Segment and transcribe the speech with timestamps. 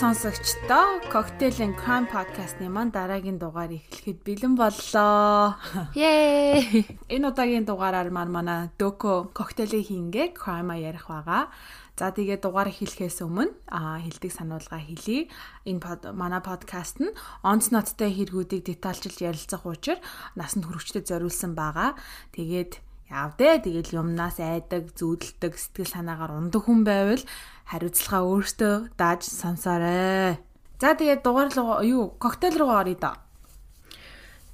[0.00, 5.54] сонсогчдоо Cocktail and Crime podcast-ны маань дараагийн дугаар эхлэхэд бэлэн боллоо.
[5.94, 6.82] Yay!
[7.14, 11.46] Энэ удаагийн дугаараар маань манай Дөко коктейлийг хийнгээ crime ярих байгаа.
[11.94, 15.30] За тэгээ дугаар хэлэхээс өмнө аа хилдэг сануулга хэлье.
[15.62, 17.14] Энэ манай подкаст нь
[17.46, 20.02] онц ноттой хэрэгүүдийг детальчилж ярилцах учраа
[20.34, 21.94] насанд хүрэгчдэд зориулсан байгаа.
[22.34, 27.22] Тэгээд явдэ тэгэл юмнаас айдаг, зүүдэлдэг, сэтгэл санаагаар ундаг хүн байвал
[27.68, 30.40] хариуцлагаа өөртөө дааж сонсоорой.
[30.80, 33.12] За тэгээд дугаар руу юу коктейл руу оръё да.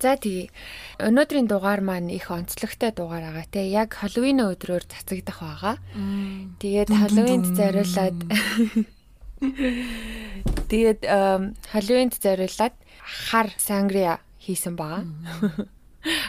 [0.01, 0.49] За тий.
[0.97, 3.69] Өнөөдрийн дугаар маань их онцлогтой дугаар байгаа те.
[3.69, 5.77] Яг Халлоуин өдрөөр цацагдах байгаа.
[6.57, 8.17] Тэгээд Халлоуинд зориулаад
[10.73, 11.01] Тэгээд
[11.73, 12.75] Халлоуинд зориулаад
[13.29, 15.05] хар сангрия хийсэн байгаа.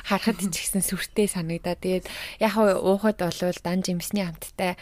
[0.06, 1.76] Харахад ч ихсэн сүртэй санагдаа.
[1.80, 2.06] Тэгээд
[2.44, 4.76] яг уухад болвол дан жимсний хамттай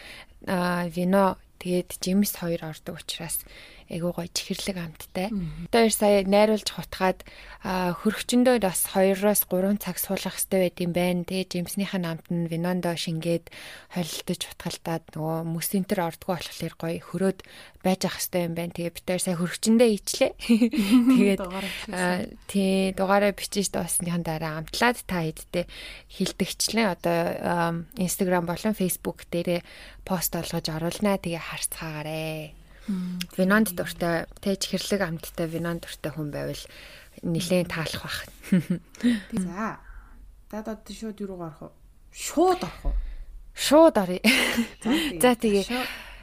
[0.94, 3.44] вино Тэгээд Жимс хоёр ордог учраас
[3.90, 5.34] айгуу гоё чихэрлэг амттай.
[5.74, 7.26] Одоо сая найруулж хутгаад
[7.66, 11.26] хөргчөндөө бас 2-оос 3 цаг суулгах хэрэгтэй байд юм байна.
[11.26, 13.50] Тэгээ Жимснийхэн амт нь винондо шингээд
[13.92, 17.40] холилдож хутгалтаад нөгөө мөсөнтөр ордгоо болохоор гоё хөрөөд
[17.82, 18.76] байж ах хэрэгтэй юм байна.
[18.78, 20.32] Тэгээ битээр сая хөргчөндөө ичлээ.
[21.18, 21.42] Тэгээд
[22.46, 25.66] тий дугаараа бичиж дуусныхан дараа амтлаад та хэдтэй
[26.14, 27.20] хилдэгчлэн одоо
[27.98, 29.66] Instagram болон Facebook дээрээ
[30.06, 31.18] пост олгож оруулнаа.
[31.18, 32.69] Тэгээ харцгаагаарэ.
[33.38, 36.64] Винонд дуртай, тэж хэрлэг амттай винонд дуртай хүн байвал
[37.22, 38.20] нилээн таалах бах.
[39.46, 39.78] За.
[40.50, 41.70] Дадад шууд юу орох вэ?
[42.10, 42.96] Шууд орох уу?
[43.54, 44.20] Шууд оръё.
[45.22, 45.70] За тэгээ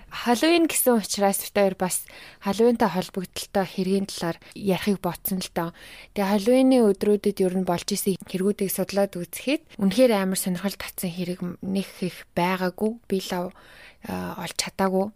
[0.06, 2.08] Халлоуин гэсэн учраас битээр бас
[2.41, 5.70] Халлоуинтай холбогдлолтой хэргийн талаар ярихыг ботсон л доо.
[6.17, 11.61] Тэгээ Халлоуины өдрүүдэд ер нь болж исэн хэрэгүүдийг судлаад үзэхэд үнэхээр амар сонирхол татсан хэрэг
[11.61, 12.91] нэг их байгаагүй.
[13.05, 13.53] Би лав
[14.08, 15.13] олж чадаагүй.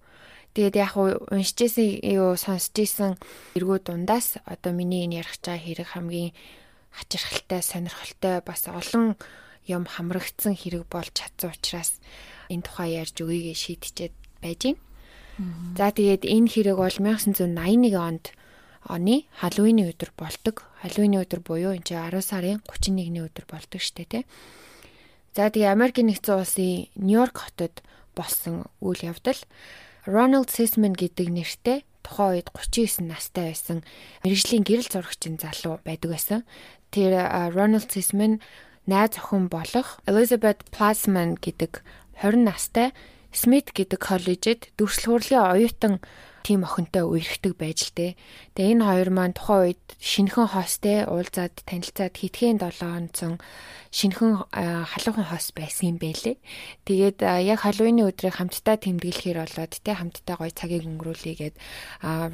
[0.55, 3.19] Тэгээд яг уншиж исэн юу сонсч исэн
[3.59, 6.31] эргүү дундаас одоо миний энэ ярих чаа хэрэг хамгийн
[6.95, 9.19] хачирхалтай, сонирхолтой бас олон
[9.67, 11.99] юм хамрагдсан хэрэг болж чадсан учраас
[12.47, 14.79] энэ тухай ярьж өгье гэж шийдчихэд байж байна.
[15.75, 18.31] За тэгээд энэ хэрэг бол 1981 онд
[18.87, 20.71] оны Халлоуины өдөр бол ตก.
[20.79, 24.23] Халлоуины өдөр буюу энэ 10 сарын 31-ний өдөр бол ตก штэ тий.
[25.35, 27.83] За тэгээ Америкийн нэгдсэн улсын Нью-Йорк хотод
[28.15, 29.35] болсон үйл явдал
[30.06, 33.84] Ronald Sisman гэдэг нэртэй тухайн үед 39 настай байсан
[34.24, 36.40] мэрэгжлийн гэрэл зурагчин залуу байдаг байсан.
[36.88, 37.20] Тэр
[37.52, 38.40] Ronald Sisman
[38.88, 41.84] найз охин болох Elizabeth Plasman гэдэг
[42.24, 42.88] 20 настай
[43.30, 45.94] Смит гэдэг коллежид дүрслэл хурлын оюутан
[46.42, 48.12] тийм охинтой үерхдэг байж л дээ.
[48.54, 53.38] Тэгээ энэ хоёр маань тухайн үед шинхэн хостэй уулзаад танилцаад хитгэн 7 онцон
[53.90, 56.38] шинхэн халуухан хос байсан юм бэлээ.
[56.86, 61.56] Тэгээд яг халууны өдрийг хамтдаа тэмдэглэхээр болоод тэ хамтдаа гоё цагийг өнгөрүүлээгээд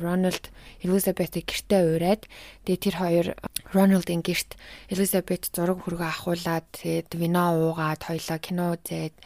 [0.05, 0.53] Рональд
[0.85, 2.23] Элизабетийг гэртээ ураад
[2.69, 3.27] тэгээд тэр хоёр
[3.73, 4.61] Рональдын гэрт
[4.93, 9.17] Элизабет зураг хүргээ ахуулаад тэгээд вино уугаад хоёлаа кино үзээд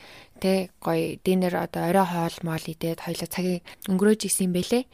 [0.40, 4.84] тэ гоё динер одоо орой хоол моол идээд хоёлаа цагийг өнгөрөөж исэн юм бэлээ.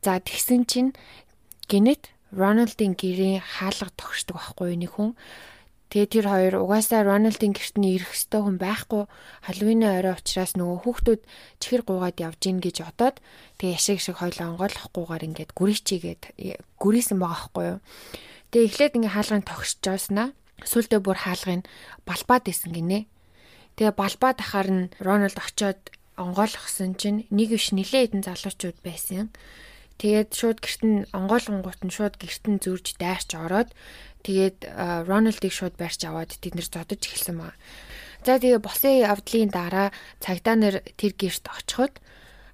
[0.00, 0.90] За тэгсэн чинь
[1.68, 5.14] гинэт Рональдын гэрийн хаалга тогшдог байхгүй нэг хүн.
[5.86, 9.06] Тэгээ тэр хоёр угаасаа Рональдын гэрт нь ирэх ёстой хүн байхгүй.
[9.46, 11.22] Халууны орой учраас нөгөө хүүхдүүд
[11.62, 13.22] чихэр гуугаад явж гин гэж бодоод
[13.62, 16.22] тэгээ яшиг шиг хоёлоо онгойлохгүйгээр ингээд гүрийчигээд
[16.82, 17.78] гүрийсэн байгаа байхгүй юу.
[18.50, 20.28] Тэгээ эхлээд ингээ хаалгын тогшж жааснаа
[20.66, 21.62] сүултээ бүр хаалгын
[22.02, 23.06] балбаад исэн гинэ.
[23.76, 29.28] Тэгээ балбаа дахаар нь Рональд очиод онгойлгосон чинь нэг биш нилээ хэдэн залуучууд байсан.
[30.00, 33.76] Тэгээд шууд гэрт нь онгойлгонгууд нь шууд гэрт нь зүрж дайрч ороод
[34.24, 34.64] тэгээд
[35.04, 37.52] Рональдыг шууд барьж аваад тэд нэр зодож эхэлсэн маа.
[38.24, 39.92] За тэгээ босын явдлын дараа
[40.24, 42.00] цагдаа нар тэр гэрт очиход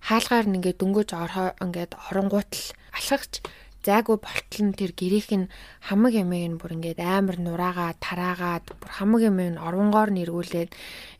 [0.02, 2.66] хаалгаар нь ингээд дөнгөж ороо ингээд оронгуутл
[2.98, 3.46] алхагч
[3.82, 5.46] зайгүй болтол нь тэр гэрийнх нь
[5.82, 10.70] хамаг ямыг нь бүр ингээд амар нураагаа тараагаад бүр хамаг ямыг нь оронгоор нэргүүлээд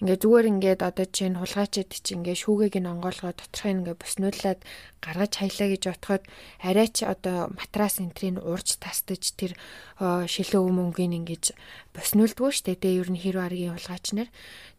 [0.00, 4.60] ингээд зүгээр ингээд одоо чинь хулгайчид чинь ингээд шүүгээг нь онгоолгоо доторх нь ингээд буснуулаад
[5.02, 6.22] гаргаж хаялаа гэж бодоход
[6.62, 9.58] арай ч одоо матрас энтрийг уурж тастаж тэр
[9.98, 11.58] шилүү мөнгөний ингэж
[11.92, 12.78] боснуулдгүй штэ.
[12.78, 14.28] Тэгээ ер нь хэр баргийн хулгайч нар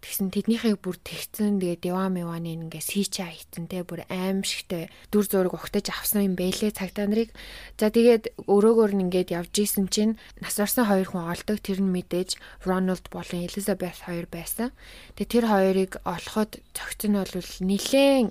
[0.03, 5.55] тэгсэн тэднийхээ бүр тэгцэн тэгээ диван миваны ингээ сийчээ хийцэн те бүр аимшигтэй дүр зураг
[5.55, 7.31] ухтаж авсан юм бэлээ цагтаа нарыг.
[7.79, 11.95] За тэгээд өрөөгөр нь ингээд явж исэн чинь нас орсон хоёр хүн олдог тэр нь
[11.95, 12.35] мэдээж
[12.67, 14.75] Рональд болон Элизабет хоёр байсан.
[15.15, 17.31] Тэгээ тэр хоёрыг олоход цогц нь бол
[17.63, 18.27] нилээн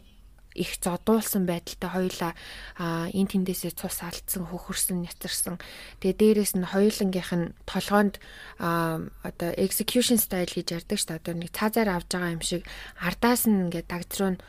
[0.54, 2.32] их зодуулсан байдалтай хоёулаа
[3.12, 5.56] энэ тэндээсээ цус алдсан хөхөрсөн нятарсан
[6.00, 8.20] тэгээ дээрэс нь хоёулангийнх нь толгоонд
[8.58, 12.62] одоо execution style гэж ярьдаг шүү дээ одоо нэг цаазаар авж байгаа юм шиг
[13.00, 14.42] ардаас нь ингээд дагдруу нь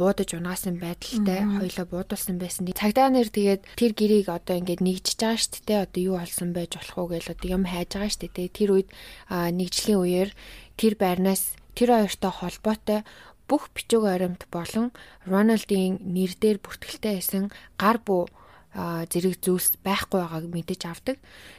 [0.00, 2.64] буудаж унаасан байдалтай хоёлоо буудуулсан байсан.
[2.70, 5.84] Цагдаа нар тэгээд тэр гэрийг одоо ингээд нэгжиж байгаа шүү дээ.
[5.84, 8.48] Одоо юу болсон байж болох уу гэж одоо юм хайж байгаа шүү дээ.
[8.54, 8.88] Тэр үед
[9.28, 10.30] нэгжлийн үеэр
[10.78, 13.00] тэр байрнаас тэр хоёртой холбоотой
[13.50, 14.94] бүх бичиг баримт болон
[15.26, 18.30] Рональдын нэр дээр бүртгэлтэй байсан гар буу
[18.70, 21.16] зэрэг зүйлс байхгүй байгааг мэдэж авдаг.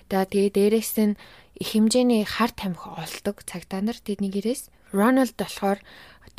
[0.07, 1.19] За тэгээ дээрэс нь
[1.59, 5.83] их хэмжээний хар тамхи олдог цагдаа нар тэдний гэрээс Рональд болохоор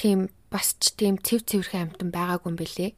[0.01, 2.91] тийм бас ч тийм цэв цэвэрхэн амтан байгаагүй юм бэлээ.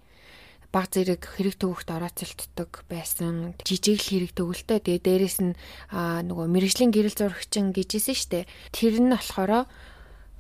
[0.71, 3.55] Баг зэрэг хэрэг төвөгт орооцолтдог байсан.
[3.63, 4.79] Жижиг л хэрэг төгөлтөө.
[4.83, 5.55] Тэгээ дээрэс нь
[5.95, 8.51] нөгөө мэрэгжлийн гэрэл зурагчин гэжсэн штэ.
[8.75, 9.71] Тэр нь болохоор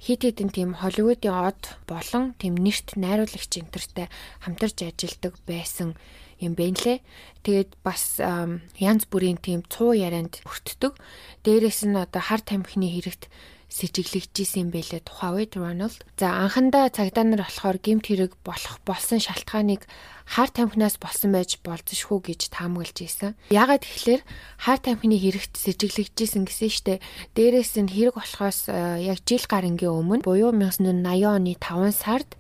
[0.04, 4.12] хит хитэн тийм Холливуудын од болон тийм нэрт найруулагч энтертэй
[4.44, 5.96] хамтарч ажилладаг байсан
[6.44, 6.98] юм байна лээ.
[7.40, 11.00] Тэгээд бас янз бүрийн тийм цуу ярианд өртдөг.
[11.48, 13.32] Дээрээс нь одоо хар тамхины хэрэгт
[13.74, 16.06] сэжиглэгжсэн байлээ тухайн үед Рональд.
[16.14, 19.82] За анхандаа цагдаа нар болохоор гемт хэрэг болох болсон шалтгааныг
[20.30, 23.34] хар тамхинаас болсон байж болзошгүй гэж таамаглаж ийсэн.
[23.50, 24.22] Яагаад тэгэхээр
[24.62, 27.02] хар тамхины хэрэгт сэжиглэгжсэн гэсэн штэ.
[27.34, 28.70] Дээрээс нь хэрэг болохоос
[29.02, 32.30] яг жил гарангийн өмнө буюу 1980 оны 5 сард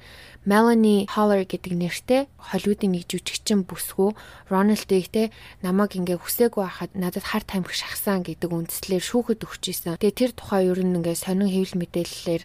[0.44, 4.12] Melanie Haller гэдэг нэртэй Холливуудын нэг жүжигчин бүсгүй
[4.52, 5.32] Рональдыг те
[5.64, 9.96] намайг ингээ хүсээгүй байхад надад хар тамхи шахсан гэдэг үндслээр шүүхэд өгч исэн.
[9.96, 12.42] Тэгээ тэр тухай ер нь ингээ сонин хэвлэл мэдээллээр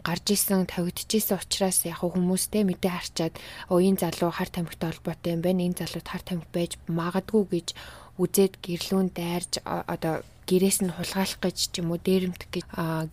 [0.00, 3.34] гарч исэн тавигдчихсэн учраас яг хүмүүстэй мэдээ харчаад
[3.68, 5.60] оо энэ залуу хар тамхитай холбоотой юм байна.
[5.68, 7.68] Энэ залууд хар тамхи байж магадгүй гэж
[8.16, 12.66] үзээд гэрлүүн дайрж одоо гэрээс нь хулгайлах гэж ч юм уу дээрэмдэх гэж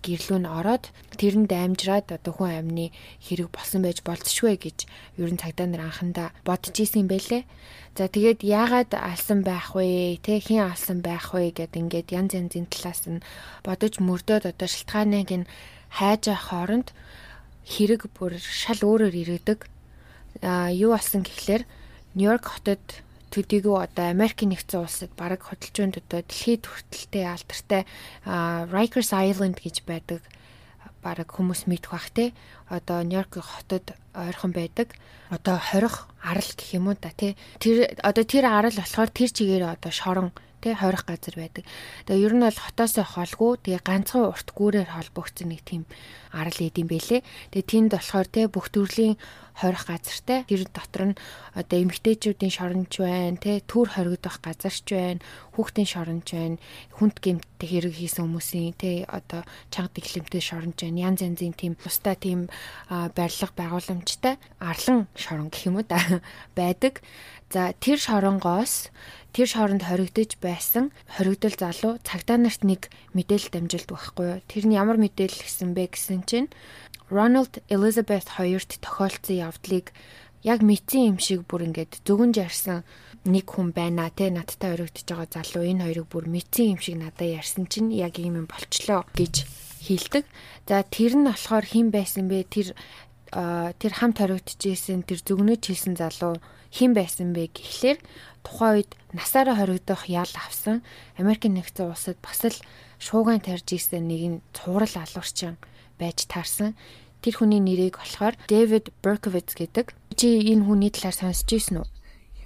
[0.06, 2.86] гэрлүү нь ороод тэрэнд амжираад одоо хүн амны
[3.26, 4.78] хэрэг болсон байж болцшгүй гэж
[5.18, 7.44] ер нь цагдаа нар анхандаа бодож исэн юм байлээ.
[7.98, 10.22] За тэгээд яагаад алсан байх вэ?
[10.22, 13.26] Тэ хин алсан байх вэ гэд ингээд янз янзын талаас нь
[13.66, 15.50] бодож мөрдөөд одоо шалтгааныг нь
[15.90, 16.88] хайж авах хооронд
[17.66, 19.60] хэрэг бүр шал өөрөөр ирээдэг.
[20.42, 21.66] А юу болсон гэхлээр
[22.18, 22.82] Нью-Йорк хотод
[23.34, 27.82] төдийгүй одоо Америкийн нэгдсэн улсад бараг хөдөлгөөнд одоо дэлхийд хүртэлтэй алдартай
[28.70, 30.22] Rikers Island гэж байдаг
[31.04, 32.32] бараг хүмүүс мэдэх бах те.
[32.70, 34.96] Одоо Нью-Йорк хотод ойрхон байдаг.
[35.34, 39.76] Одоо хорих арал гэх юм уу да тий тэр одоо тэр арал болохоор тэр чигээр
[39.76, 40.32] одоо шорон
[40.64, 41.68] тий хорих газар байдаг.
[42.08, 45.84] Тэгээ ер нь бол хотоос холгүй тэгээ ганцхан урт гүүрээр холбогдсон нэг тийм
[46.32, 47.22] арал идэм бэлээ.
[47.52, 49.20] Тэгээ тэнд болохоор тий бүх төрлийн
[49.54, 51.20] хорих газартай тэр дотор нь
[51.54, 55.22] одоо эмгтээчүүдийн шоронч байна тий төр хоригдох газарч байна
[55.54, 56.58] хүүхдийн шоронч байна
[56.98, 62.18] хүнд гэмттэй хэрэг хийсэн хүмүүсийн тий одоо чанга дэглэмтэй шоронч байна янз янзын тийм тусдаа
[62.18, 62.50] тийм
[62.90, 66.02] барилга байгууламжтай арлан шорон гэх юм уу да
[66.58, 67.06] байдаг
[67.54, 68.90] за тэр шоронгоос
[69.30, 74.40] тэр шоронд хоригдож байсан хоригдол залуу цагдаа нарт нэг мэдээлэл дамжилт байхгүй юу.
[74.50, 76.50] Тэр нь ямар мэдээлэл гэсэн бэ гэсэн чинь
[77.14, 79.94] Ronald Elizabeth хоёрт тохиолдсон явдлыг
[80.42, 82.82] яг мэдсэн юм шиг бүр ингээд зөвгөн жарсан
[83.24, 87.30] нэг хүн байна те надтай хоригдож байгаа залуу энэ хоёрыг бүр мэдсэн юм шиг надад
[87.30, 89.46] ярьсан чинь яг юм юм болчлоо гэж
[89.88, 90.26] хэлдэг.
[90.68, 92.50] За тэр нь болохоор хэн байсан бэ?
[92.50, 92.76] Тэр
[93.32, 96.38] тэр хамт хоригдчихсэн тэр зөвгнөж хэлсэн залуу
[96.74, 98.00] хэн байсан бэ гэхлээр
[98.42, 100.82] тухайн үед насаараа хоригдох ял авсан
[101.22, 102.58] Америкийн нэгдсэн улсад бас л
[102.98, 105.62] шууган тарж исэн нэгэн цуврал алуурчин
[106.02, 106.74] байж таарсан.
[107.22, 109.96] Тэр хүний нэрийг болохоор Дэвид Берковиц гэдэг.
[110.18, 111.88] Чи энэ хүний талаар сонсч ирсэн үү?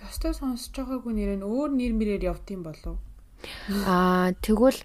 [0.05, 3.01] Ёстой сонсож байгаагүй нэр нь өөр нэр мэрээр явд юм болов.
[3.89, 4.77] Аа тэгвэл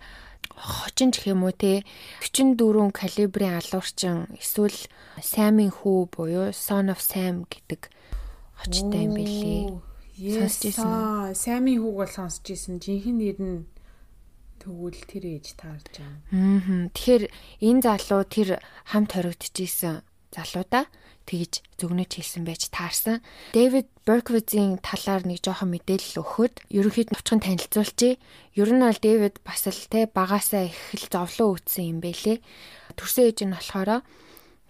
[0.56, 1.84] хочин ч юм уу те
[2.24, 4.78] 44 калибрын алуурчин эсвэл
[5.20, 7.92] Саймын хүү буюу Son of Sam гэдэг
[8.62, 9.68] очтой юм билий.
[10.16, 11.34] Сонсч ирсэн.
[11.34, 12.78] Саймын хүүг бол сонсч ирсэн.
[12.78, 13.60] Жинхэнэ нэр нь
[14.62, 16.22] тэгвэл тэр ээж таарж байгаа.
[16.30, 16.88] Аа.
[16.94, 17.24] Тэгэхээр
[17.66, 18.48] энэ залуу тэр
[18.86, 20.86] хамт хоригдчихсэн залуудаа
[21.26, 23.22] тэгж зөвгнөж хэлсэн байж таарсан.
[23.54, 28.18] Дэвид Берковицийн талаар нэг жоохон мэдээлэл өгөхөд ерөнхийд новчхон танилцуулчээ.
[28.58, 32.42] Ер нь бол Дэвид бас л те багасаа их л зовлон үүтсэн юм бэлээ.
[32.98, 34.02] Төрсөн ээж нь болохоор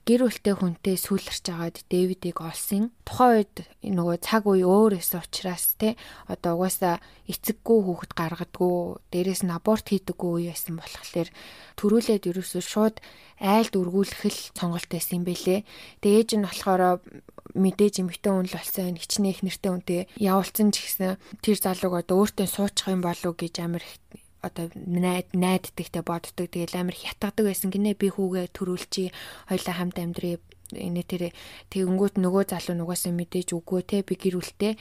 [0.02, 2.90] гэр бүлтэй хүнтэй сүүлэрч агаад Дэвидийг олсон.
[3.06, 3.54] Тухайн үед
[3.87, 5.94] нөгөө цаг үе өөр эс учраас те
[6.26, 6.99] одоо угаасаа
[7.30, 11.30] эцэггүй хүүхэд гаргадгүй, дээрэс нь аборт хийдэггүй үе байсан болохоор
[11.78, 12.97] төрүүлээд ерөөсөө шууд
[13.38, 15.62] айлд үргүүлэх л сонголт байсан юм бэлээ.
[16.02, 16.99] Тэгээ ээж нь болохоор
[17.54, 21.14] мэдээж эмэгтэй хүн л болсон хичнээн их нэртэй хүнтэй явуулсан ч гэсэн
[21.47, 23.85] тэр залууг одоо өөртөө суучих юм болов гэж амар
[24.42, 26.50] одоо найд найддагтэй боддог.
[26.50, 29.14] Тэгэл амар хятгадаг байсан гинэ би хүүгээ төрүүлчи
[29.49, 30.37] хоёлаа хамт амьдрий
[30.76, 31.22] энэ тэр
[31.68, 34.72] тэгэнгүүт нөгөө залуу нугасаа мэдээж үгүй те би гэрүүлтэй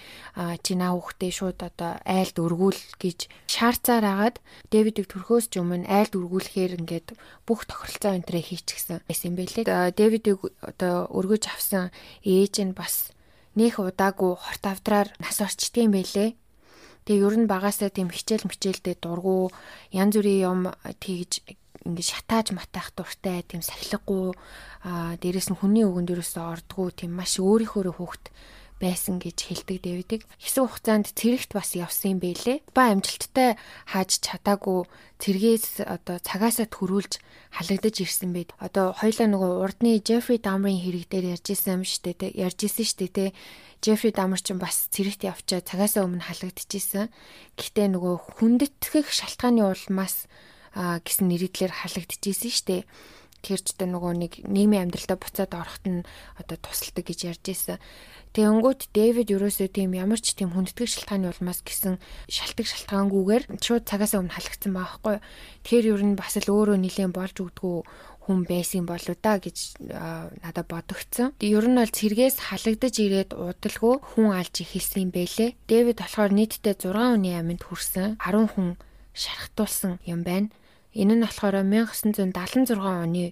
[0.64, 3.20] чи наа хүүхдээ шууд одоо айлд өргүүл гэж
[3.52, 4.38] шаарцаар агаад
[4.72, 7.08] Дэвидийг төрхөөс ч өмнө айлд өргүүлэхээр ингээд
[7.44, 9.92] бүх тохиролцоо өнтрээ хийчихсэн байсан байлээ.
[9.92, 11.92] Дэвидийг одоо өргөж авсан
[12.24, 13.12] ээж нь бас
[13.56, 16.40] нөх удаагүй хорт авдраар нас орчдгийм байлээ.
[17.12, 19.52] Тэгээ ер нь багасаа тийм хичээл мичээлдээ дургу
[19.92, 20.60] янз бүрийн юм
[21.04, 21.44] тэгж
[21.84, 24.32] ингээд шатааж матаах дуртай тийм сахилгагүй
[25.20, 28.32] дээрэс нь хүний өгөнд ерөөсөө ордгоо тийм маш өөрийнхөө хүүхд
[28.82, 30.22] байсан гэж хэлдэг Дэвидик.
[30.42, 32.66] Хэсэг хугацаанд цэрэгт бас явсан юм бэлээ.
[32.74, 34.90] Ба амжилттай хааж чадаагүй
[35.22, 37.22] цэргээс одоо цагаасаа төрүүлж
[37.54, 38.58] халагдаж ирсэн байд.
[38.58, 42.34] Одоо хоёлаа нөгөө урдны Джеффри Дамрын хэрэг дээр ярьж исэн юм шүү дээ.
[42.42, 43.30] Ярьж исэн шүү дээ.
[43.86, 47.14] Джеффри Дамр ч бас цэрэгт явчаа цагаасаа өмнө халагдчихсэн.
[47.62, 50.26] Гэхдээ нөгөө хүндэтгэх шалтгааны улмаас
[50.74, 52.82] гэсэн нэрийдлэр халагдчихсэн шүү
[53.42, 53.58] дээ.
[53.58, 56.06] Тэр ч одоо нөгөө нэг нийгмийн амьдралдаа буцаад орохт нь
[56.38, 57.82] одоо тусалдаг гэж ярьж ирсэн.
[58.32, 62.00] Тэгэнгүүт Дэвид ерөөсөө тийм ямар ч тийм хүндэтгэх шалтгааны улмаас гэсэн
[62.32, 62.70] шалтгаан
[63.12, 65.18] шалтгаангүйгээр шууд цагаас өмнө халагдсан байгаа байхгүй.
[65.68, 67.78] Тэгэхээр ер нь бас л өөрөө нилээн болж өгдгүү
[68.24, 71.36] хүн байсан болоо да гэж надад бодогдсон.
[71.44, 75.58] Ер нь бол цэргээс халагдаж ирээд удалгүй хүн алж ихэлсэн юм бэлээ.
[75.68, 78.80] Дэвид болохоор нийтдээ 6 хүний аминд хүрсэн 10 хүн
[79.12, 80.54] шархтуулсан юм байна.
[80.92, 83.32] Энэ нь болохоор 1976 оны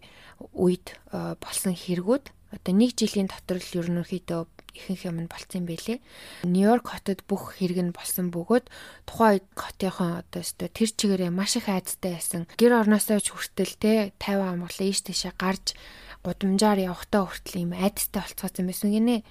[0.55, 2.25] үед болсон хэрэгүүд
[2.55, 4.41] одоо нэг жилийн дотор л ерөнхийдөө
[4.73, 5.99] ихэнх юм нь болцсон байлээ.
[6.47, 8.65] Нью-Йорк хотод бүх хэрэг нь болсон бөгөөд
[9.05, 12.47] тухайн хотынхон одоо өстө тэр чигээрээ маш их айдтай байсан.
[12.55, 15.75] Гэр орноосоо ч хүртэл те 50 амгалан ийш тийшээ гарч
[16.23, 19.27] гудамжаар явахтаа хүртэл юм айдтай болцоосон байсан гинэ.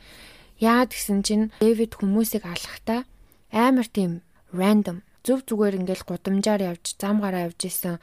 [0.61, 3.07] Яагаад гэсэн чинь Дэвид хүмүүсийг алхахтаа
[3.51, 4.21] амар тийм
[4.53, 8.01] random зөв зүгээр ингээл гудамжаар явж зам гараа явж исэн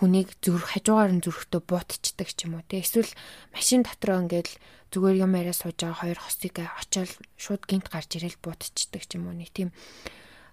[0.00, 3.12] хүнийг зүрх хажуугаар нь зүрхтөө буутчихдаг ч юм уу те эсвэл
[3.52, 4.52] машин дотроо ингээл
[4.88, 9.28] зүгээр юм яриа сууж байгаа хоёр хосыг очиод шууд гинт гарч ирээл буутчихдаг ч юм
[9.28, 9.68] уу нэг тийм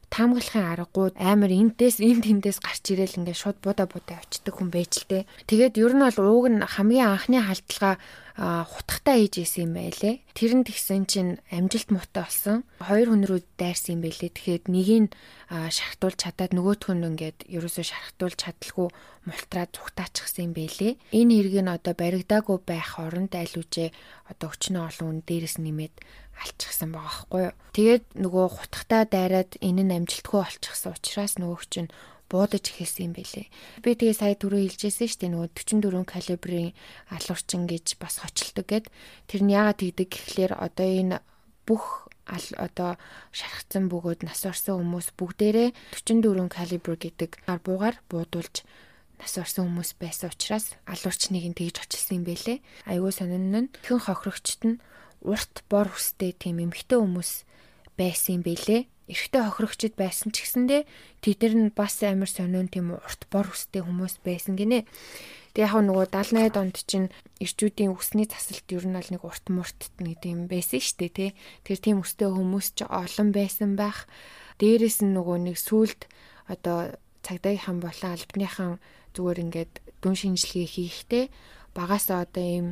[0.10, 5.06] таамаглахын аргагүй амар энтэс энд тэндээс гарч ирээл ингээд шууд буда буда очдөг хүн байж
[5.06, 5.18] л те.
[5.46, 7.96] Тэгээд ер нь бол ууг нь хамгийн анхны халдлагаа
[8.40, 10.24] хутгахтаа хийж исэн юм байлээ.
[10.32, 12.64] Тэр нь тэгсэн чинь амжилт муутай болсон.
[12.80, 14.32] Хоёр хүн рүү дайрсан юм байлээ.
[14.32, 15.12] Тэгэхээр нэгийг
[15.52, 18.88] шахтуулж чадаад нөгөөх нь ингээд ерөөсөө шахтуулж чадалгүй
[19.28, 20.96] мултраад зүгтаачихсан юм байлээ.
[21.12, 23.92] Энэ хэрэг нь одоо баригдаагүй байх оронд аль үжээ
[24.32, 25.96] одоо өчнөө олон хүн дээрээс нэмээд
[26.40, 27.56] алчихсан байгаа байхгүй юу.
[27.76, 31.92] Тэгээд нөгөө хутгатаа дайраад энэ нь амжилтгүй олчихсан учраас нөгөөх чинь
[32.30, 33.48] буудаж эхэлсэн юм байлээ.
[33.84, 36.70] Би тэгээ сая түрүү хэлжсэн шүү дээ нөгөө 44 калибрын
[37.10, 38.86] алуурчин гэж бас хочилдог гэд.
[39.26, 41.18] Тэр нь яагаад тэгдэг гэхлээр одоо энэ
[41.66, 42.98] бүх одоо
[43.34, 48.62] шархацсан бөгөөд нас орсон хүмүүс бүгдээрээ 44 калибр гэдэг гар буугаар буудуулж
[49.18, 52.58] нас орсон хүмүүс байсан учраас алуурчныг нь тэгж очилсан юм байлээ.
[52.86, 54.82] Айгуу сонин нь хэн хохирогчт нь
[55.26, 57.49] урт бор хүстэй тийм эмхтэй хүмүүс
[58.00, 58.88] байсан юм бэлээ.
[59.12, 60.88] Эрэгтэй хохирогчд байсан ч гэсэндээ
[61.20, 64.88] тэдэр нь бас амар сонион тийм урт бор хүстэй хүмүүс байсан гинэ.
[65.58, 67.10] Тэг яг нөгөө 70-80 донд чинь
[67.42, 71.30] ирчүүдийн үсний засалт ер нь бол нэг урт мурт нэг тийм байсан шүү дээ тий.
[71.66, 74.06] Тэр тийм өстэй хүмүүс ч олон байсан байх.
[74.62, 76.06] Дээрээс нь нөгөө нэг сүлд
[76.46, 76.94] одоо
[77.26, 78.72] цагдаагийнхан болон албаныхан
[79.18, 79.74] зүгээр ингээд
[80.06, 81.26] дүн шинжилгээ хийхдээ
[81.74, 82.68] багасаа одоо ийм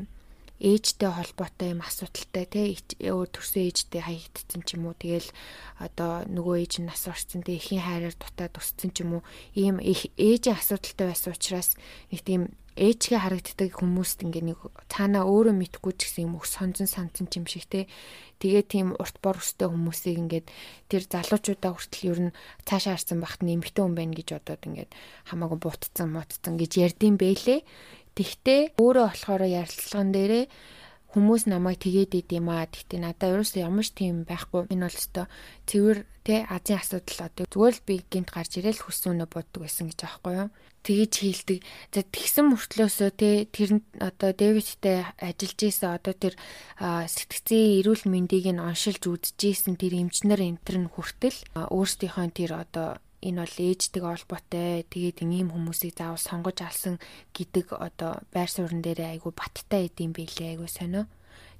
[0.58, 4.98] ээжтэй холбоотой юм асуудалтай тий төрсөн ээжтэй хаягдсан ч юм уу.
[4.98, 5.30] Тэгэл
[5.78, 9.24] одоо нөгөө ээж нь нас орсон тий эхийн хайраар дутаад өссөн ч юм уу.
[9.54, 11.78] Ийм ээжийн асуудалтай байсан учраас
[12.10, 12.42] нэг тийм
[12.78, 17.50] ээжгээ харагддаг хүмүүст ингээ нэг цаанаа өөрөө мэдгүй ч гэсэн юм өх сонзон санцсан юм
[17.50, 17.90] шиг те.
[18.38, 20.48] Тэгээ тийм урт бор өстэй хүмүүсийг ингээд
[20.86, 22.36] тэр залуучуудаа хүртэл ер нь
[22.70, 24.92] цаашаа харсан багт нэмэгтэй хүн байна гэж бодоод ингээд
[25.26, 27.66] хамаагүй буутцсан муутцсан гэж ярдсан бэлээ
[28.18, 30.46] Тэгтээ өөрөө болохоор ярилцлаган дээрээ
[31.14, 32.66] хүмүүс намайг тэгээд идэм аа.
[32.66, 34.68] Тэгтээ надад ерөөсөө ямар ч тийм байхгүй.
[34.74, 35.26] Энэ бол өстой
[35.70, 40.00] цэвэр тэ азийн асуудал одоо зүгээр л би гинт гарч ирээл хүсүүнэ боддог байсан гэж
[40.04, 40.50] аахгүй юу.
[40.84, 41.60] Тэгэж хийлдэг.
[41.96, 46.34] За тэгсэн мөртлөөсөө тэ тэр одоо Дэвидтэй ажиллаж исэн одоо тэр
[46.80, 53.00] сэтгцийн эрүүл мэндийг нь оншилж үзэж исэн тэр эмчнэр энтер нь хүртэл өөрсдийнхөө тэр одоо
[53.28, 56.96] энэ бол ээждэг олбоотой тэгээд ийм хүмүүсийг заавал сонгож алсан
[57.36, 61.12] гэдэг одоо байр суурин дээр айгу баттай идэм билээ айгу сонио.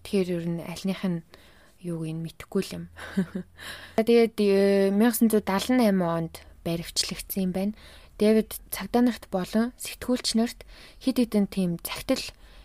[0.08, 1.20] Тэгэхээр ер нь альных нь
[1.84, 2.86] юуг нь мэдэхгүй л юм.
[4.00, 4.40] Тэгээд
[4.96, 6.34] 1978 э, онд
[6.64, 7.74] баривчлагдсан юм байна.
[8.18, 10.66] Дэвид цагдаа нарт болон сэтгүүлч нарт
[11.04, 12.24] хид хідэн тийм цагтл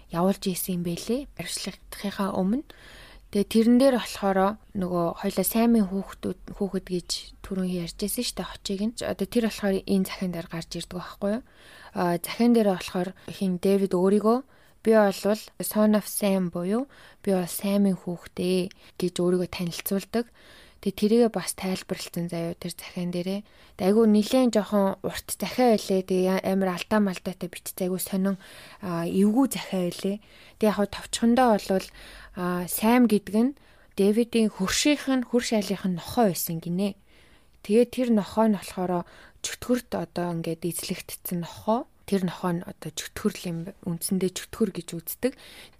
[0.09, 1.28] явуулж исэн юм бэлээ.
[1.37, 2.64] Баривчлагдахынхаа өмнө
[3.32, 4.38] Тэгээ тэрэн дээр болохоор
[4.76, 7.10] нөгөө хоёлаа саймын хүүхдүүд хүүхэд гэж
[7.40, 8.92] түрүүн ярьжсэн шүү дээ хочийг нь.
[9.00, 11.42] Одоо тэр болохоор энэ захин дээр гарч ирдэг байхгүй юу?
[11.96, 14.38] Аа захин дээр болохоор хин Дэвид өөрийгөө
[14.82, 16.88] Би бол Son of Sam буюу
[17.22, 18.66] би бол Sam-ийн хүүхдээ
[18.98, 20.26] гэж өөрийгөө танилцуулдаг.
[20.82, 23.46] Тэгээ тэрийгээ бас тайлбарлсан заяа тэр захиан дээрээ.
[23.78, 26.02] Тэгээ айгу нилээн жоохон урт захиа байлээ.
[26.02, 28.42] Тэгээ амар алдаа малдаатай бичсэн айгу сонин
[28.82, 30.18] эвгүй захиа байлээ.
[30.58, 31.86] Тэгээ яг товчхондоо бол
[32.34, 33.52] Sam гэдэг нь
[33.96, 36.96] Дэвидийн хөршийнх нь хөрш айлынх нь нохоо байсан гинэ.
[37.60, 39.04] Тэгээ тэр нохоо нь болохоор
[39.44, 45.32] чөтгөрт одоо ингээд эзлэгдсэн нохоо тэр нохоо нь одоо чөтгөрл юм үндсэндээ чөтгөр гэж үздэг.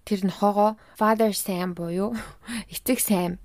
[0.04, 2.12] Тэр нохоогоо Father Sam буюу
[2.75, 3.40] эцэг Sam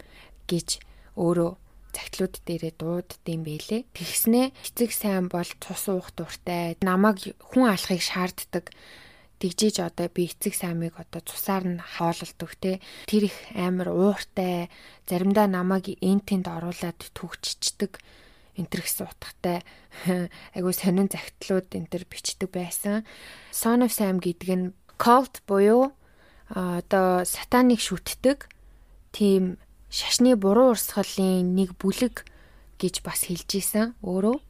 [0.52, 0.84] гэж
[1.16, 1.52] өөрөө
[1.96, 3.82] цагтлууд дээрээ дууддсан байлээ.
[3.96, 8.76] Тэгснээ эцэг Sam бол цус уух дуртай, намайг хүн алахыг шаарддаг
[9.40, 14.70] тэгжиж одоо би эцэг саймыг одоо цусаар нь хаалалдаг те тэр их амар ууртай
[15.10, 18.02] заримдаа намайг энтэнд оруулаад түгччдэг
[18.58, 19.62] энтэр гэсэн утгатай
[20.58, 23.06] айгу сонин загтлууд энтэр бичдэг байсан.
[23.54, 25.94] Son of Sam гэдэг нь cult буюу
[26.50, 28.50] одоо сатаныг шүтдэг
[29.14, 29.62] тийм
[29.94, 32.26] шашны буруу урсгалын нэг бүлэг
[32.82, 34.42] гэж бас хэлж исэн өөрөө.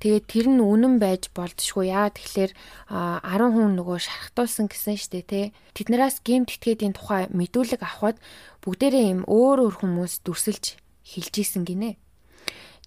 [0.00, 1.92] Тэгээд тэр нь үнэн байж болдшгүй.
[1.92, 2.52] Яа тэгэхээр
[2.88, 5.46] 10 хүн нөгөө шархтуулсан гэсэн штэ тий.
[5.76, 8.16] Тэднээс гемт этгээдийн тухай мэдүүлэг авахад
[8.64, 12.00] бүгдээрээ юм өөр өөр хүмүүс дүрсэлж хэлж исэн гинэ.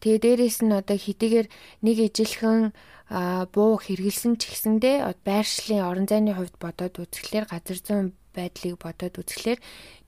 [0.01, 1.48] Тэгээ дээрэс нь одоо хэдийгээр
[1.86, 2.74] нэг ижилхэн
[3.53, 9.60] буу хэрэгэлсэн ч гэсэндээ байршлын орон зайны хувьд бодоод үзэхлээр газар зүүн байдлыг бодоод үзэхлээр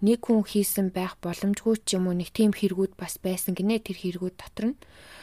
[0.01, 3.97] нэг хүн хийсэн байх боломжгүй ч юм уу нэг тийм хэрэгүүд бас байсан гинэ тэр
[4.01, 4.79] хэрэгүүд дотор нь.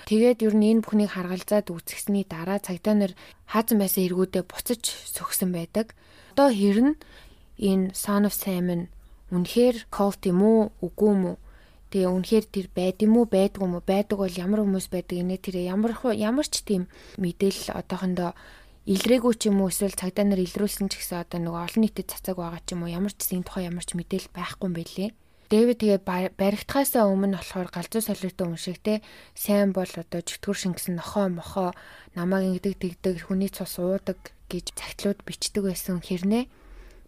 [0.09, 3.12] Тэгээд ер нь энэ бүхнийг харгалзаад үзэсний дараа цагдаа нар
[3.50, 5.92] хаазан байсан хэрэгүүдээ буцаж сөхсөн байдаг.
[6.32, 6.97] Одоо хэрн
[7.59, 8.90] энэ Son of Sam нь
[9.35, 11.37] үнэхээр cult юм уу үгүй юм уу
[11.92, 15.44] Тэгээ үнэхээр тэр байд юм уу байдгүй юм уу байдаг бол ямар хүмүүс байдаг инээ
[15.44, 16.88] тэр ямар ямар ч тийм
[17.21, 18.32] мэдээлэл одоохондоо
[18.82, 22.34] илрээгүй ч юм уу эсвэл цагдаа нар илрүүлсэн ч гэсэн одоо нөгөө олон нийтэд цацаг
[22.34, 25.10] байгаа ч юм уу ямар ч зин тухай ямар ч мэдээлэл байхгүй юм байлээ.
[25.52, 26.00] Дэвид тэгээ
[26.34, 29.04] баригдахаасаа өмнө болохоор галзуу солиотой хүн шиг те
[29.38, 31.70] сайн бол одоо чөтгөр шингэсэн нохоо мохоо
[32.16, 34.18] намааг ингэдэг тэгдэг хүний цус уудаг
[34.50, 36.48] гэж цагтлууд бичдэг байсан хэрнээ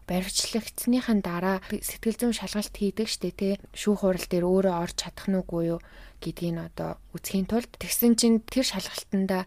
[0.08, 5.38] баривчлагдсныхан дараа сэтгэл зүйн шалгалт хийдэг штэ тий шүүх хурал дээр өөрөө орж чадах нь
[5.40, 5.80] үгүй юу
[6.24, 9.44] гэдгийг одоо үзхийн тулд тэгсэн чинь тэр шалгалтанда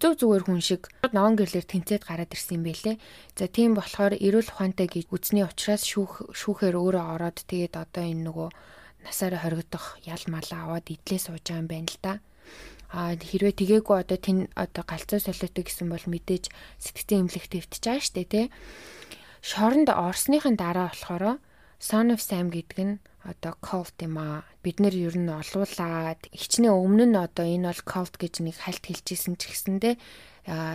[0.00, 2.96] зөв зүгээр хүн шиг ногоон гэрлэр тэнцээд гараад ирсэн юм байлээ.
[3.36, 8.24] За тийм болохоор эрүүл ухаантай гэж үзний учраас шүүх шүүхээр өөрөө ороод тэгээд одоо энэ
[8.24, 8.48] нөгөө
[9.04, 12.12] насаараа хоригдох ял малаа аваад идлээ сууж байгаа юм байна л да.
[12.88, 16.48] А хэрвээ тгээгүү одоо тэн одоо галзуу солиотой гэсэн бол мэдээж
[16.80, 18.46] сэтгцэн эмнэлэгт өвтөж байгаа штэ тий
[19.42, 21.38] шоронд орсныхын дараа болохоор
[21.78, 24.42] Son of Sam гэдэг нь одоо cult юм аа.
[24.68, 28.84] Бид нэр ер нь олуулаад хичнээн өмнө нь одоо энэ бол cult гэж нэг хальт
[28.84, 29.96] хэлжсэн ч гэсэндээ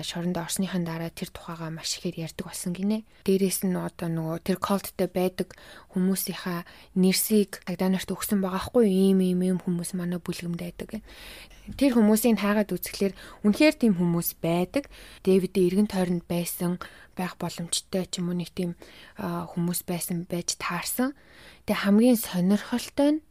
[0.02, 3.06] шоронд орсныхын дараа тэр тухайга маш ихээр ярьдаг болсон гинэ.
[3.26, 5.58] Дээрээс нь одоо нөгөө тэр колттэй байдаг
[5.98, 11.02] хүмүүсийнхаа нэрсийг цагдаа нарт өгсөн байгаа хгүй ийм ийм ийм хүмүүс манай бүлгэмд байдаг.
[11.78, 13.14] Тэр хүмүүсийг хаагаад үзэхлээр
[13.46, 14.94] үнэхээр тийм хүмүүс байдаг.
[15.26, 16.78] Дэвид эргэн тойронд байсан
[17.18, 18.78] байх боломжтой ч юм уу нэг тийм
[19.14, 21.18] хүмүүс байсан байж таарсан.
[21.66, 23.22] Тэгээ хамгийн сонирхолтой нь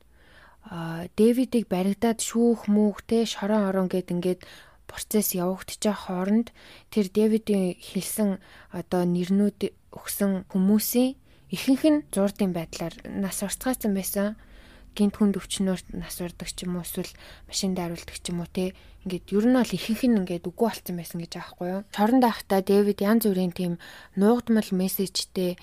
[1.18, 2.70] Дэвидийг баригдаад шүүх
[3.08, 4.40] те шорон орон гэд ингээд
[4.86, 6.54] процесс явагдчих хооронд
[6.92, 8.38] тэр Дэвидийн хэлсэн
[8.70, 11.16] одоо нэрнүүд өгсөн хүмүүсийн
[11.52, 14.36] ихэнх нь зурдын байдлаар нас урцгаасан байсан
[14.96, 17.12] гинт хүнд өвчнөөр нас урдаг ч юм уу эсвэл
[17.48, 18.76] машин дайруулдаг ч юм уу те
[19.08, 21.82] ингээд ер нь бол ихэнх нь ингээд үгүй болцсон байсан гэж аахгүй юу.
[21.96, 23.72] Чоронд байхдаа Дэвид янз бүрийн тийм
[24.20, 25.56] нуугдмал мессежтэй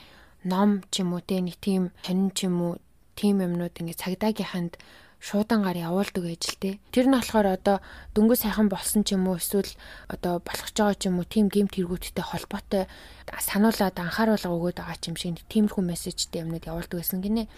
[0.45, 2.73] ном ч юм уу те нэг тийм сонин ч юм уу
[3.19, 4.79] тийм юмнууд ингээд цагдаагийнханд
[5.19, 6.79] шуудангаар явуулдаг байж л те.
[6.95, 7.77] Тэр нь болохоор одоо
[8.15, 9.67] дөнгөж сайхан болсон ч юм уу эсвэл
[10.08, 12.88] одоо болох ч байгаа ч юм уу тийм гемт хэрэгүүдтэй холбоотой
[13.27, 17.51] сануулад анхааруулга өгöd байгаа ч юм шиг тиймэрхүү мессежтэй юмнууд явуулдаг байсан гинэ.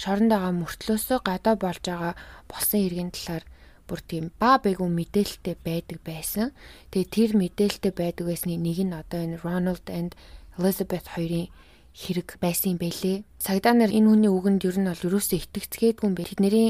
[0.00, 2.12] Шоронд байгаа мөртлөөсөө гадаа болж байгаа
[2.48, 3.44] болсон иргэн талаар
[3.84, 6.56] бүр тийм ба бэгүү мэдээлэлтэй байдаг байсан.
[6.90, 10.16] Тэгээ тэр мэдээлэлтэй байдаг байсны нэг нь одоо энэ Ronald and
[10.56, 11.52] Elizabeth хоёрын
[11.96, 13.24] хэрэг байсан юм бэлээ.
[13.40, 16.28] Сагдаа нар энэ хүний үгэнд ер нь бол юусоо итгэцгээдгүй юм бэ.
[16.28, 16.68] Тэдний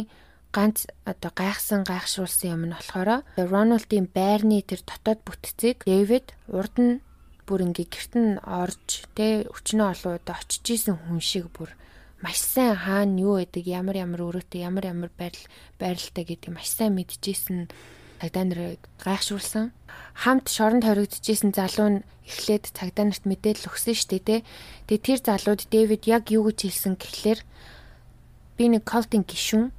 [0.55, 7.03] ганц одоо гайхсан гайхшруулсан юм нь болохоор Рональдын байрны тэр дотоод бүтцийг Дэвид урд нь
[7.47, 11.75] бүр ингээ герт нь орж тэ өчнөө олоод очиж исэн хүн шиг бүр
[12.23, 15.47] маш сайн хаана юу байдаг ямар ямар өрөөтэй ямар ямар байрал
[15.79, 17.69] байралтай гэдэг маш сайн мэдчихсэн
[18.21, 19.73] цагдаа нарыг гайхшруулсан.
[20.17, 24.47] Хамт шоронд хоригдчихсэн залуу нь эхлээд цагдаа нарт мэдээлэл өгсөн дээ, тэ.
[24.91, 27.41] Тэгээ тэр залууд Дэвид яг юу гэж хэлсэн гэхлээр
[28.57, 29.71] би нэг колтын гишүүн.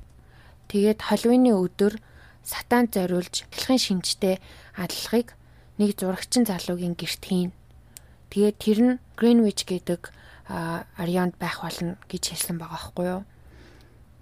[0.69, 1.97] Тэгээд Халлоуины өдөр
[2.45, 4.35] сатан зориулж эхлэхэн шинжтэй
[4.77, 5.35] адлахыг
[5.81, 7.51] нэг зурагчин залуугийн гэрт хийн.
[8.29, 10.11] Тэгээд тэр нь Greenwich гэдэг
[10.47, 13.23] Арионд байх болно гэж хэлсэн байгаа байхгүй юу.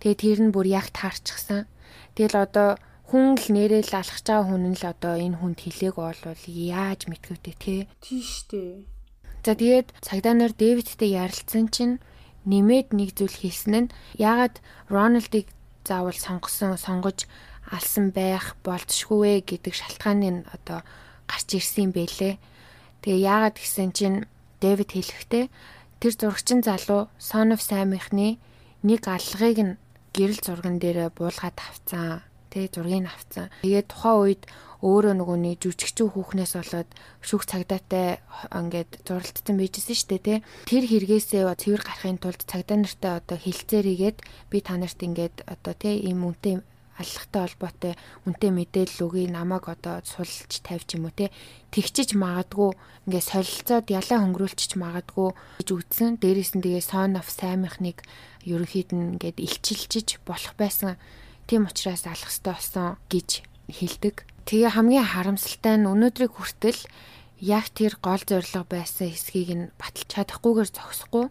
[0.02, 1.70] Тэгээ тэр нь бүр яг таарчихсан.
[2.18, 6.44] Тэгэл одоо хүн л нэрэл алхаж байгаа хүн нь л одоо энэ хүнд хилээг болвол
[6.50, 7.76] яаж мэдгэвтэй те.
[8.02, 8.82] Тийш дээ.
[9.46, 12.02] За тэгээд цагдаа нар Дэвидтэй ярилцсан чинь
[12.50, 14.58] нэмээд нэг зүйл хэлсэн нь яагаад
[14.90, 15.46] Рональдыг
[15.86, 17.30] заавал сонгосон сонгож
[17.70, 20.82] алсан байх болцшгүй гэдэг шалтгааны нь одоо
[21.30, 22.42] гарч ирсэн бэлээ.
[23.06, 24.18] Тэгээ яагаад гэсэн чинь
[24.62, 25.46] Дэвид хэлэхдээ
[26.02, 28.42] тэр зурагчин залуу Son of Sam-ийнхны
[28.82, 29.78] нэг алгыг нь
[30.14, 33.52] гэрэл зурган дээр буулгаад авцсан тий зургийг авцсан.
[33.68, 34.44] Тэгээд тухайн үед
[34.80, 36.90] өөрөө нөгөө нэг жүжигчүү хүүхнээс болоод
[37.28, 38.24] шүүх цагдаатай
[38.56, 40.38] ингээд зурлагдсан байжсэн шүү дээ тий.
[40.70, 44.18] Тэр хэрэгээсээ цэвэр гарахын тулд цагдаа нартай одоо хилцээрийгээд
[44.52, 46.64] би та нарт ингээд одоо тий ийм үнтэй
[46.96, 51.28] аллахтай холбоотой үнтэй мэдээлэл өгье намайг одоо сулж тавьж юм уу те
[51.76, 52.72] тэгчиж магадгүй
[53.12, 58.00] ингээ солилцоод ялаа хөнгөрүүлчих магадгүй гэж үтсэн дээрээс нь тэгээ сон оф саймихныг
[58.48, 60.96] ерөнхийд нь ингээд илчилчиж болох байсан
[61.46, 64.26] Тийм учраас алах ёстой болсон гэж хэлдэг.
[64.50, 66.82] Тэгээ хамгийн харамсалтай нь өнөөдрийг хүртэл
[67.42, 71.26] яг тэр гол зорилго байсан хэсгийг нь баталж чадахгүйгээр зогсохгүй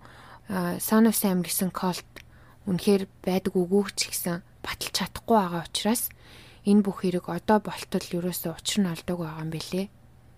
[0.79, 2.07] Son of Sam гэсэн колт
[2.68, 6.12] үнэхээр байдаг үгүй ч гэсэн баталж чадахгүй байгаа учраас
[6.68, 9.88] энэ бүх хэрэг одоо болтол ерөөсөө учир нь олдог байгаа юм билэ.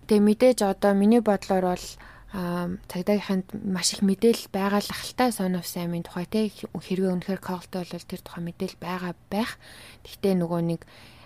[0.07, 1.85] Тэгээ мэдээж одоо миний бодлоор бол
[2.31, 8.03] цагдаагийнханд маш их мэдээлэл байгаа л ахaltaа сонов саймын тухай те хэрвээ үнэхээр коглтой бол
[8.03, 9.55] тэр тухай мэдээлэл байгаа байх.
[10.03, 10.81] Гэхдээ нөгөө нэг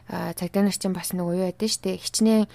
[0.05, 2.45] цагдаа нар чинь бас нөгөө юу ядэн штэ хичнээн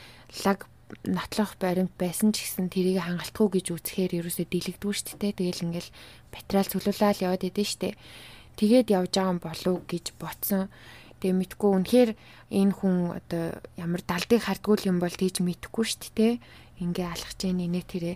[0.47, 0.71] лаг
[1.03, 5.91] нотлох баримт байсан ч гэсэн тэрийг хангалтгүй гэж үзэхээр ерөөсөө дийлэгдгүй штэ те тэгэл ингээл
[6.31, 7.99] материал цөлүүлээд яваад идэв штэ.
[8.55, 10.71] Тэгээд явж байгаа юм болов гэж ботсон.
[11.19, 12.11] Тэгээ мэдгүй үнэхээр
[12.55, 16.29] энэ хүн одоо ямар далдыг хардгуул юм бол тийж мэдхгүй штэ те
[16.81, 18.13] ингээ алхаж яах нэ тэрэ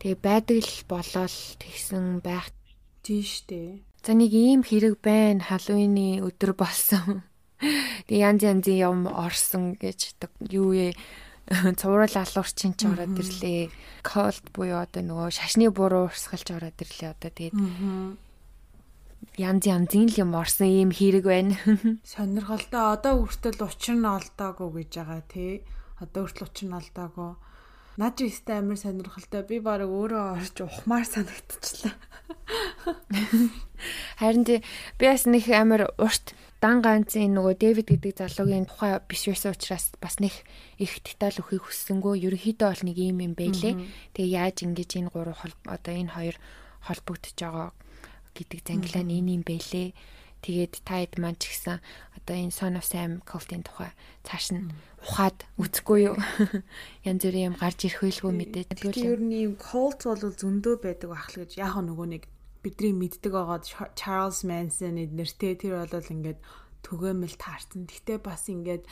[0.00, 2.48] тэгээ байдаг л болол тэгсэн байх
[3.04, 3.84] тийш дээ.
[4.00, 7.20] За нэг ийм хэрэг байна халууны өдөр болсон.
[8.08, 10.16] Тэгээ янз янзын юм орсон гэж
[10.48, 10.96] юу ээ
[11.76, 13.68] цуврал алуурчин ч ороод ирлээ.
[14.00, 17.56] Cold буюу одоо нөгөө шашны буруу урсгалж ороод ирлээ одоо тэгээд
[19.36, 21.60] янз янзын л юм орсон ийм хэрэг байна.
[22.08, 25.60] Сонирхолтой одоо хүртэл учир нь олдоогүй гэж байгаа тий.
[26.00, 27.30] Одоо хүртэл учир нь олдоогүй
[28.00, 29.44] Наад чи өстэй амар сонирхолтой.
[29.44, 31.92] Би бараг өөрөө орж ухмаар санагдчихлаа.
[34.20, 34.64] Харин тий
[34.96, 36.32] би бас нэг амар урт
[36.64, 40.32] дан ганцын нөгөө Дэвид гэдэг залуугийн тухай биш байсан учраас бас нэг
[40.80, 43.76] их деталь өгөхийг хүссэнгөө ерөнхийдөө бол нэг юм юм байлээ.
[44.16, 46.36] Тэгээ яаж ингэж энэ гурав одоо энэ хоёр
[46.88, 47.68] холбогдож байгаа
[48.32, 49.92] гэдэг зангилаа нь энэ юм байлээ.
[50.40, 51.84] Тэгээд та хэд маань ч гэсэн
[52.16, 53.92] одоо энэ Son of Sam Colt-ийн тухай
[54.24, 56.16] цааш нь ухаад үзэхгүй юу.
[57.08, 58.68] Янз бүрийн юм гарч ирэх байлгүй мэдээж.
[58.76, 62.22] Тэгэхээр ер нь ийм Colt бол зөндөө байдаг ахл гэж яг нөгөө нэг
[62.60, 63.64] бидний мэддэг байгаа
[63.96, 66.40] Charles Manson эднэртэй тэр бол ингээд
[66.84, 67.88] төгөөмөл таарсан.
[67.88, 68.84] Гэхдээ бас ингээд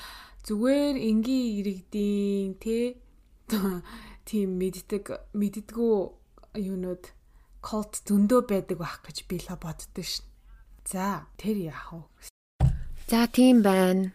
[0.49, 2.97] зүгээр энгийн иргэдийн тэ
[4.29, 5.95] тийм мэддэг мэддгүү
[6.57, 7.05] юунууд
[7.61, 10.25] Colt зөндөө байдаг байх гэж би л боддоо шин.
[10.89, 12.33] За, тэр яах вэ?
[13.11, 14.15] За, тийм байна.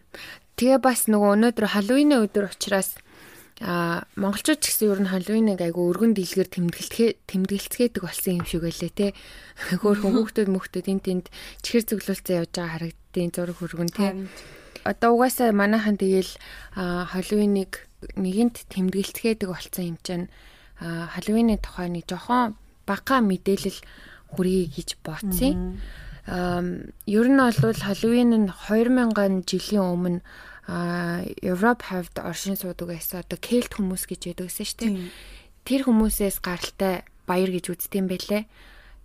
[0.54, 2.94] Тэгээ бас нөгөө өнөөдөр Халлоуины өдөр учраас
[3.62, 8.66] а монголчууд ч гэсэн ер нь Халлоуиныг айгу өргөн дийлгэр тэмдэглэхээ тэмдэглэцгээдэг болсон юм шиг
[8.66, 9.06] байлээ те.
[9.82, 11.26] Хөөхөн хүүхдүүд мөхтөд энэ тэнд
[11.62, 14.14] чихэр зөвлөлцөө явж байгаа харагдтiin зураг хөргөн те.
[14.86, 16.30] Одоо угаасаа манайхан тэгэл
[16.74, 17.72] Халлоуиныг
[18.14, 20.26] нэгэнт тэмдэглэцгээдэг болсон юм чинь
[20.78, 23.78] Халлоуины тухай нэг жохон бага мэдээлэл
[24.34, 25.78] хүргэе гэж бодсон
[26.26, 30.20] ер нь бол Halloween нь 2000 жилийн өмнө
[31.44, 34.96] Европ хавьд оршин суудаг байсан одоо кельт хүмүүс гэж яддаг гэсэн шүү дээ.
[35.68, 38.48] Тэр хүмүүсээс гаралтай баяр гэж үздэг юм байлээ.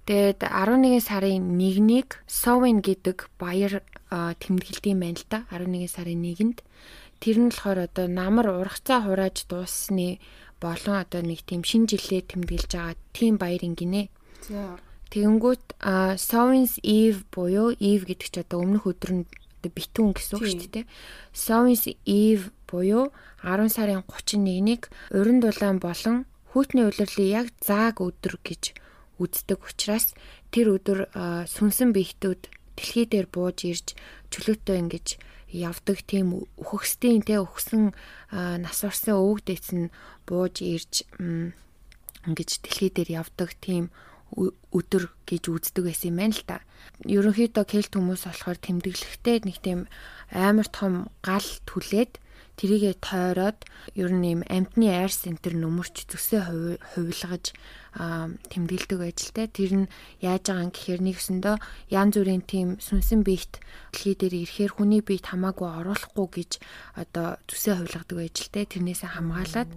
[0.08, 5.44] Тэгээд 11 сарын 1-нийг Sowen гэдэг баяр тэмдэглэдэг юм байна л да.
[5.52, 6.64] 11 сарын 1-нд.
[7.20, 10.24] Тэр нь болохоор одоо намар ургацаа хурааж дууссны
[10.64, 14.08] болон одоо нэг тийм шинэ жилээ тэмдэглэж байгаа тийм баяр ингэнэ.
[14.48, 14.80] За
[15.10, 15.66] Тэгэнгүүт
[16.22, 19.26] Sowens Eve буюу Eve гэдэг чи одоо өмнөх өдөр нь
[19.66, 20.86] битүүн гэсэн үг шүү дээ.
[21.34, 23.10] Sowens Eve буюу
[23.42, 28.78] 10 сарын 31-нийг уран дулаан болон хүйтний улирлын яг зааг өдөр гэж
[29.18, 30.14] үздэг учраас
[30.54, 31.00] тэр өдөр
[31.50, 32.42] сүнсэн биетүүд
[32.78, 33.98] дэлхий дээр бууж ирж
[34.30, 35.08] чөлөөтэй ингэж
[35.52, 37.92] явдаг тийм үхгсдийн те өгсөн
[38.32, 39.90] нас орсон өвөг дэц нь
[40.30, 43.90] бууж ирж ингэж дэлхий дээр явдаг тийм
[44.36, 46.58] өдөр гэж үздэг байсан юм байна л да.
[47.06, 49.80] Ерөнхийдөө кельт хүмүүс болохоор тэмдэглэхдээ нэг тийм
[50.32, 52.22] амар том гал түлээд
[52.60, 53.64] тэрийгэ тойроод
[53.96, 56.44] ер нь юм амтны айр центр нөмөрч зүсээ
[56.92, 57.56] хувилгаж
[57.96, 59.00] тэмдэглэдэг
[59.32, 61.56] те тэр нь яаж байгаа юм гэхээр нэгсэндөө
[61.88, 63.64] янз бүрийн тийм сүнсэн биет
[63.96, 66.52] дэлхий дээр ирэхээр хүний биет хамаагүй оруулахгүй гэж
[67.00, 69.70] одоо зүсээ хувилгадаг те тэрнээсээ хамгаалаад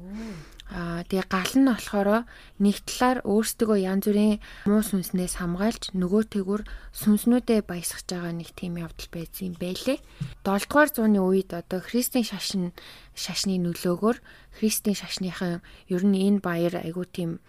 [0.72, 2.24] Аа тэгээ гал нь болохоор
[2.64, 6.64] нэг талаар өөрсдөө янз бүрийн муу сүнснээс хамгаалж нөгөө тэгүр
[6.96, 10.00] сүнснүүдээ баясгаж байгаа нэг тийм явдал байсан юм байлээ.
[10.48, 12.72] 7 дугаар зууны үед одоо христийн шашин
[13.12, 14.16] шашны нөлөөгөөр
[14.56, 15.60] христийн шашныхан
[15.92, 17.44] ер нь энэ баяр айгуу тийм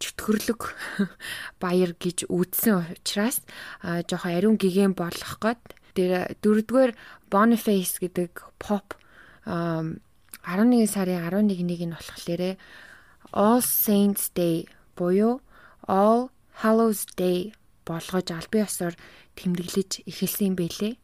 [0.00, 0.60] чөтгөрлөг
[1.62, 3.44] баяр гэж үзсэн учраас
[3.84, 6.92] жоохон ариун гигэн болох гээд тэр дөрөвдүгээр
[7.28, 8.96] Boniface гэдэг pop
[10.44, 12.42] 11 сарын 11-ийг нь болохоор
[13.32, 15.40] All Saints Day буюу
[15.86, 16.30] All
[16.62, 17.52] Hallows Day
[17.86, 18.94] болгож албан ёсоор
[19.36, 20.94] тэмдэглэж эхэлсэн юм бэлээ.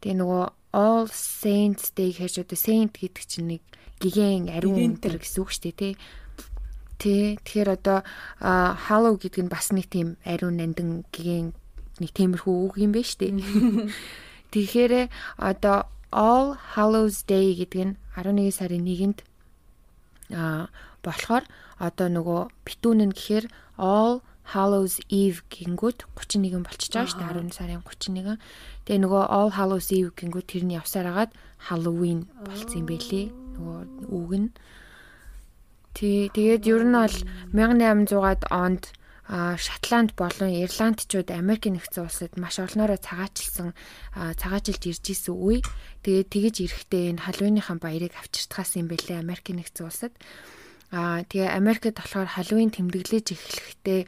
[0.00, 3.62] Тэгээ нөгөө All Saints Day гэж одоо Saint гэдэг чинь нэг
[4.00, 5.94] гигэн ариун өндөр гэсэн үг шүү дээ тий.
[7.00, 7.24] Тий.
[7.42, 7.98] Тэгэхээр одоо
[8.40, 11.52] Hallow гэдэг нь бас нэг тийм ариун нандин гигэн
[12.00, 13.32] нэг тиймэрхүү үг юм байна шүү дээ.
[14.54, 14.92] Тэгэхээр
[15.38, 19.18] одоо All Hallows Day гэдэг нь 11 сарын 1-нд
[20.34, 20.70] а
[21.02, 21.44] болохоор
[21.78, 23.46] одоо нөгөө битүүн нь гэхээр
[23.78, 28.38] All Hallows Eve гингүүд 31 болчихж байгаа шүү дээ 11 сарын 31.
[28.84, 31.30] Тэгээ нөгөө All Hallows Eve гингүүд тэрний явсаар агаад
[31.70, 33.26] Halloween болцсон юм бэлээ.
[33.30, 34.48] Нөгөө үг нь.
[35.94, 37.16] Тий, тэгээд ер нь бол
[37.54, 38.90] 1800-аад онд
[39.30, 43.78] Шотланд болон Ирландчууд Америк нэгдсэн улсад маш олноороо цагаачилсан
[44.10, 45.62] цагаачилж ирж исэн үе.
[46.02, 50.12] Тэгээд тэгэж ирэхдээ энэ халууныхаа баярыг авчиртгаас юм бэлээ Америк нэгдсэн улсад.
[50.90, 54.00] Аа тэгээ Америкт болохоор халуун тэмдэглэж эхлэхдээ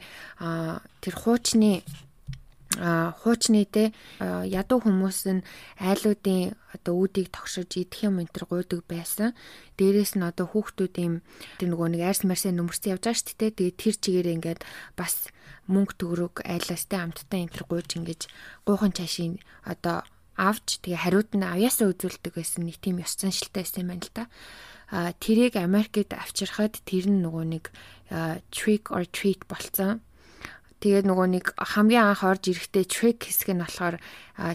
[0.99, 1.87] тэр хуучны
[2.77, 5.45] хуучны те ядуу хүмүүс нь
[5.77, 9.37] айлуудын одоо үүдийг тогшиж идэх юм энэ төр гуйдаг байсан.
[9.77, 11.21] Дээрээс нь одоо хүүхдүүд юм
[11.61, 13.57] тэр нөгөө нэг айрс марсаа нөмөрсөн явж байгаа шүү дээ.
[13.57, 14.61] Тэгээд тэр чигээр ингээд
[14.97, 15.29] бас
[15.69, 18.21] мөнгө төгрөг айлаас те амттай энэ төр гуйж ингэж
[18.65, 20.01] гуйхан чашийн одоо
[20.33, 24.13] авч тэгээ хариуд нь авьяасаа үзүүлдэг байсан нэг тийм ёс заншилтай байсан юм байна л
[24.17, 24.25] да.
[24.89, 27.65] А тэрийг Америкт авчирхад тэр нь нөгөө нэг
[28.49, 30.01] trick or treat болцсон
[30.83, 34.03] Тэгээд нөгөө нэг хамгийн анх орж ирэхдээ trick хэсэг нь болохоор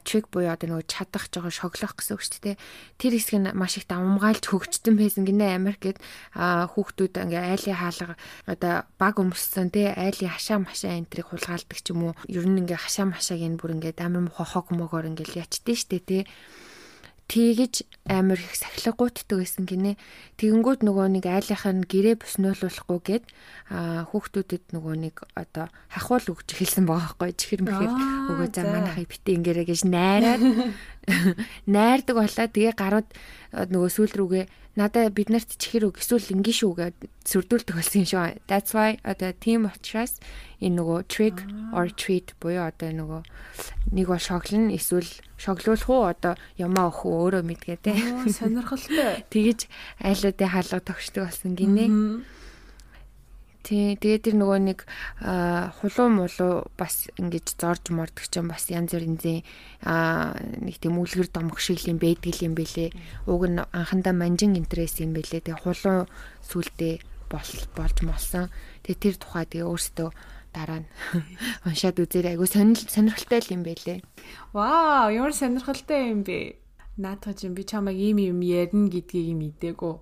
[0.04, 2.60] trick буюу одоо нөгөө чадах жоохон шоглох гэсэн үг шүү дээ.
[3.00, 6.04] Тэр хэсэг нь маш их давмгаалж хөгжтөн байсан гинэ Америкт
[6.36, 12.12] хүүхдүүд ингээ айлын хаалга одоо баг өмссөн тий айлын хашаа машаа энтрийг хулгаалдаг ч юм
[12.12, 12.18] уу.
[12.28, 16.04] Ер нь ингээ хашаа машааг энэ бүр ингээ амар хохог могоор ингээл ячдээ шүү дээ
[16.04, 16.22] тий
[17.28, 17.74] тэгэж
[18.08, 20.00] амар их сахилгуутдаг байсан гинэ.
[20.40, 23.24] Тэгэнгүүт нөгөө нэг айлынхаа нь гэрээ бөснөөлүүлэхгүй гээд
[24.08, 27.92] хүүхдүүдэд нөгөө нэг одоо хахуул өгч эхэлсэн байгаа байхгүй чихэр мэхэр
[28.32, 30.42] өгөө за манайхыг битээ ингэрэ гэж найраад
[31.76, 33.08] найрдаг болоо тэгээ гарууд
[33.52, 34.44] нөгөө сүүл рүүгээ
[34.78, 38.38] надаа бид нарт чихэр үг эсвэл ингийн шүү гэд сүрдүүлдэг болсон юм шүү.
[38.46, 40.22] That's why одоо тийм учраас
[40.62, 41.38] энэ нөгөө trick
[41.74, 43.22] or treat буюу одоо нөгөө
[43.98, 47.97] нэг бол шоглон эсвэл шоглуулах уу одоо ямаа өх өөрөө мэдгээ те.
[48.38, 49.24] Сонирхолтой.
[49.30, 49.68] Тэгэж
[50.02, 52.22] айлуудын хаалга тогшдог болсон гинэ.
[53.68, 54.78] Тий, тэгээд тэр нөгөө нэг
[55.82, 59.44] хулуу мулуу бас ингэж зорж мордог ч юм бас янз бүрийн зэн
[60.64, 62.96] нэг тийм үлгэр домох шиг юм байдаг юм бэлээ.
[63.28, 65.44] Уг нь анхандаа манжин интерес юм бэлээ.
[65.44, 66.08] Тэгээ хулуу
[67.28, 68.48] бол болж молсон.
[68.88, 70.08] Тэгээ тэр тухай тэгээ өөртөө
[70.52, 70.88] дараа нь
[71.68, 72.34] уншаад үзээрэй.
[72.34, 74.00] Айгу сонирхолтой юм байлээ.
[74.56, 76.56] Вау, ямар сонирхолтой юм бэ?
[76.98, 79.94] Наадах юм би чамайг ийм юм ярина гэдгийг мэдээгүй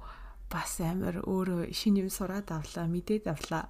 [0.48, 3.68] бас амар өөрөө шин юм сураад авлаа, мэдээд авлаа.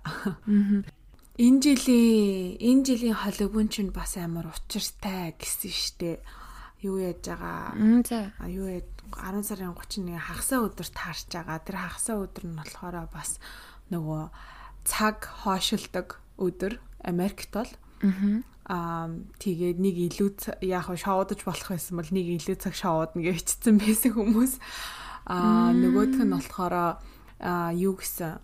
[1.36, 6.22] Энэ жилийн энэ жилийн холбоон чинь бас амар учиртай гэсэн штэ.
[6.80, 7.76] Юу яаж байгаа?
[8.08, 8.32] За.
[8.48, 11.60] Юу яа 10 сарын 31 хагасаа өдөр таарч байгаа.
[11.60, 13.42] Тэр хагасаа өдөр нь болохоор бас
[13.92, 14.22] нөгөө
[14.88, 17.70] цаг хойшилдог өдөр Америкт бол
[18.66, 19.06] аа
[19.38, 24.12] тэгээд нэг илүү яг шоудаж болох байсан бол нэг илүү цаг шоудна гэж бичсэн байсан
[24.18, 24.52] хүмүүс.
[25.30, 28.42] Аа нөгөөх нь болохоор аа юу гэсэн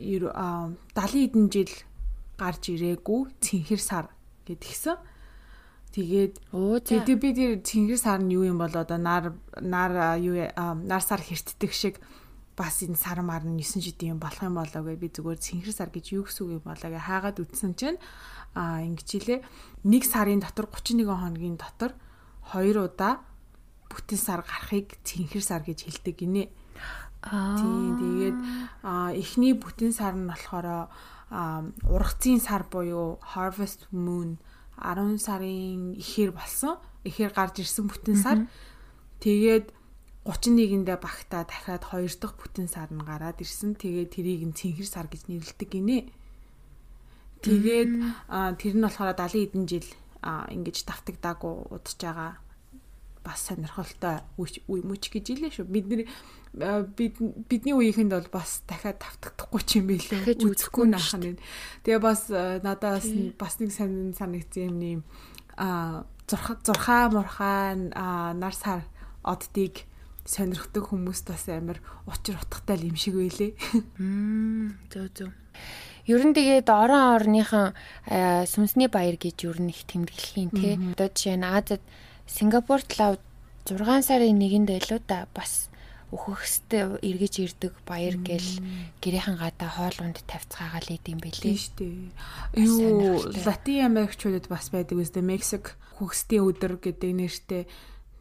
[0.00, 0.32] 70
[0.96, 1.72] хэдэн жил
[2.40, 4.06] гарч ирээгүй цэнхэр сар
[4.48, 4.96] гэдгийгсэн.
[5.94, 11.02] Тэгээд тэгээд би тэр цэнхэр сар нь юу юм бол одоо нар нар юу нар
[11.04, 12.02] сар хэртдэг шиг
[12.56, 15.74] бас энэ сар мар нь 9 жилийн юм болох юм болоо гэж би зүгээр цэнхэр
[15.74, 17.98] сар гэж юу гэсэн үг юм болоо гэж хаагаад үтсэн чинь
[18.54, 19.40] а ингэж хэлээ
[19.84, 21.92] нэг сарын дотор 31 хоногийн дотор
[22.42, 23.20] хоёр удаа
[23.90, 26.44] бүтэн сар гарахыг цэнхэр сар гэж хэлдэг гинэ.
[27.22, 27.56] Аа.
[27.56, 28.38] Тийм тэгээд
[29.18, 30.90] эхний бүтэн сар нь болохоор
[31.88, 34.38] ургацын сар буюу harvest moon
[34.78, 36.78] 10 сарын ихэр болсон.
[37.04, 38.38] Ихэр гарч ирсэн бүтэн сар.
[39.22, 39.70] Тэгээд
[40.24, 43.78] 31-ндээ багтаа дахиад 2 дахь бүтэн сар нь гараад ирсэн.
[43.78, 46.10] Тэгээд тэрийг нь цэнхэр сар гэж нэрлэдэг гинэ.
[47.44, 47.92] Тэгээд
[48.58, 49.88] тэр нь болохоор 70 хэдэн жил
[50.24, 52.32] ингэж давтагдаагүй удаж байгаа
[53.24, 55.68] бас сонирхолтой үе мөч гэж хэлээ шүү.
[55.68, 56.02] Бид нэр
[56.92, 57.16] бид
[57.48, 60.44] бидний үеийнхэнд бол бас дахиад тавтагдахгүй ч юм билээ.
[60.44, 61.40] Үзэхгүй наах нь.
[61.88, 63.08] Тэгээ бас надаас
[63.40, 65.00] бас нэг сонин санагдсан юм нэм
[65.56, 67.74] а зурхаа мурхаа
[68.36, 68.84] нар сар
[69.24, 69.88] оддыг
[70.24, 73.52] сонирхдаг хүмүүст бас амар учир утгатай юм шиг байлээ.
[74.00, 75.30] Мм зөө зөө.
[76.04, 77.72] Ер нь тэгээд орон орныхан
[78.44, 80.74] сүнсний баяр гэж ер нь их тэмдэглэхийн тий.
[80.92, 81.80] Одоо жишээ нь Азад
[82.28, 83.16] Сингапурт лав
[83.64, 85.72] 6 сарын 1-нд байлуу да бас
[86.12, 88.60] өөхөстэй эргэж ирдэг баяр гэл
[89.00, 91.42] гэрийнхэн гадаа хоол унд тавьцгаагаал идэм бэлээ.
[91.42, 92.68] Тийм шүү дээ.
[92.68, 95.24] Юу Латин Америкчуудад бас байдаг үстэй.
[95.24, 97.64] Мексик хөхсдийн өдөр гэдэг нэртэй.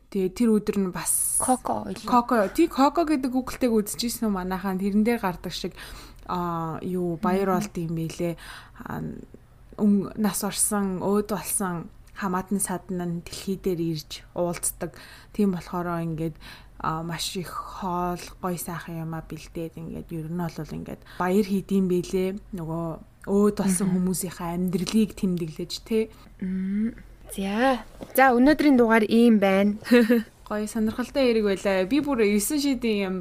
[0.10, 2.48] Тэгээ тэр өдөр нь бас Коко Коко.
[2.50, 5.78] Тий Коко гэдэг Google-тэйг үзчихсэн үү манайхаа тэрэн дээр гардаг шиг
[6.28, 8.34] а юу баяр болд юм бэлээ
[10.18, 14.94] нас орсон өөд болсон хамаатан садн нь дэлхий дээр ирж уулздаг
[15.34, 16.36] тийм болохоор ингээд
[16.84, 22.30] маш их хоол гой сайхан юмаа бэлдээд ингээд ер нь бол ингээд баяр хийдэм бэлээ
[22.54, 22.86] нөгөө
[23.28, 26.04] өөд болсон хүмүүсийнхээ амьдралыг тэмдэглэж тий
[27.34, 27.82] За.
[28.14, 29.74] За өнөөдрийн дугаар ийм байна.
[30.48, 31.88] Гоё сонирхолтой хэрэг байлаа.
[31.90, 33.18] Би бүр 9 шидийн юм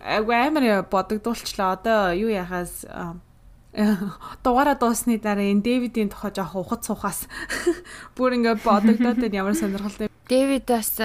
[0.00, 1.76] айгу амар бодогдуулчлаа.
[1.76, 2.84] Одоо юу яхаас
[4.44, 7.30] дугаараа дуусны дараа энэ Дэвидийн тухай жоох ухад суухаас
[8.16, 10.10] бүр ингээд бодогдоод байна ямар сонирхолтой.
[10.26, 10.98] Дэвид бас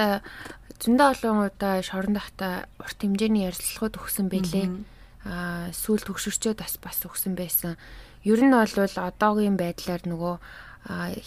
[0.82, 4.66] зөндөө олон удаа шорон дахта урт хэмжээний ярилцлагууд өгсөн байлээ.
[5.24, 7.78] Аа сүүл төгшөрчөөд бас бас өгсөн байсан.
[8.26, 10.34] Ер нь бол одоогийн байдлаар нөгөө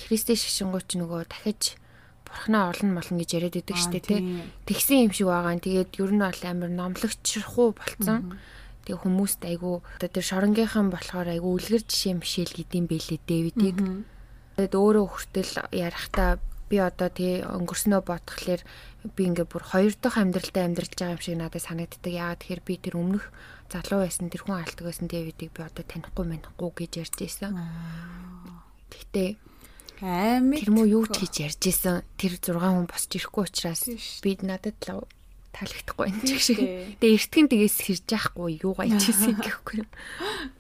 [0.08, 1.80] Христийн шишингууч нөгөө дахиж
[2.30, 4.20] бурхнаа олон молно гэж яриад идэг штэ тий.
[4.70, 5.58] Тэгсэн юм шиг байгаа.
[5.58, 8.38] Тэгээд ер нь бол амар номлогчрахгүй болцсон.
[8.86, 13.78] Тэгээ хүмүүст айгу одоо тэр шоронгийнхан болохоор айгу үлгэр жишээ мишэл гэдэм бэлээ Дэвидийг.
[14.58, 16.40] Тэгээд өөрөө хүртэл ярахтаа
[16.70, 18.62] би одоо тий өнгөрснөө бодхолоор
[19.18, 22.14] би ингээ бүр хоёр дахь амьдралдаа амьдралж байгаа юм шиг надад санагддаг.
[22.14, 23.26] Яагаад тэгэхээр би тэр өмнөх
[23.74, 27.54] залуу байсан тэр хүн алтг байсан Дэвидийг би одоо танихгүй мэнихгүй гэж ярьж байсан.
[28.94, 29.30] Гэхдээ
[30.00, 32.08] Аймаг тэр муу юу ч хийж ярьж исэн.
[32.16, 33.84] Тэр 6 хүн босч ирэхгүй учраас
[34.24, 35.04] би надад л
[35.52, 36.60] таалагдахгүй энэ ч шиг.
[37.04, 39.84] Тэгээ эртгэн тгээс хэрж яахгүй юу гайж исэн гэхгүй.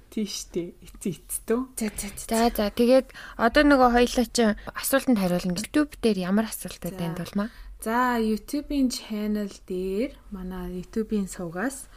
[0.09, 0.73] Тийш дээ.
[0.81, 1.59] Эцээ эцтөө.
[1.77, 5.55] За за за за тэгээд одоо нөгөө хоёлаа чи асуултанд хариулна.
[5.55, 7.47] YouTube дээр ямар асуултууд байна болмаа?
[7.79, 11.87] За YouTube-ийн channel дээр манай YouTube-ийн сувгаас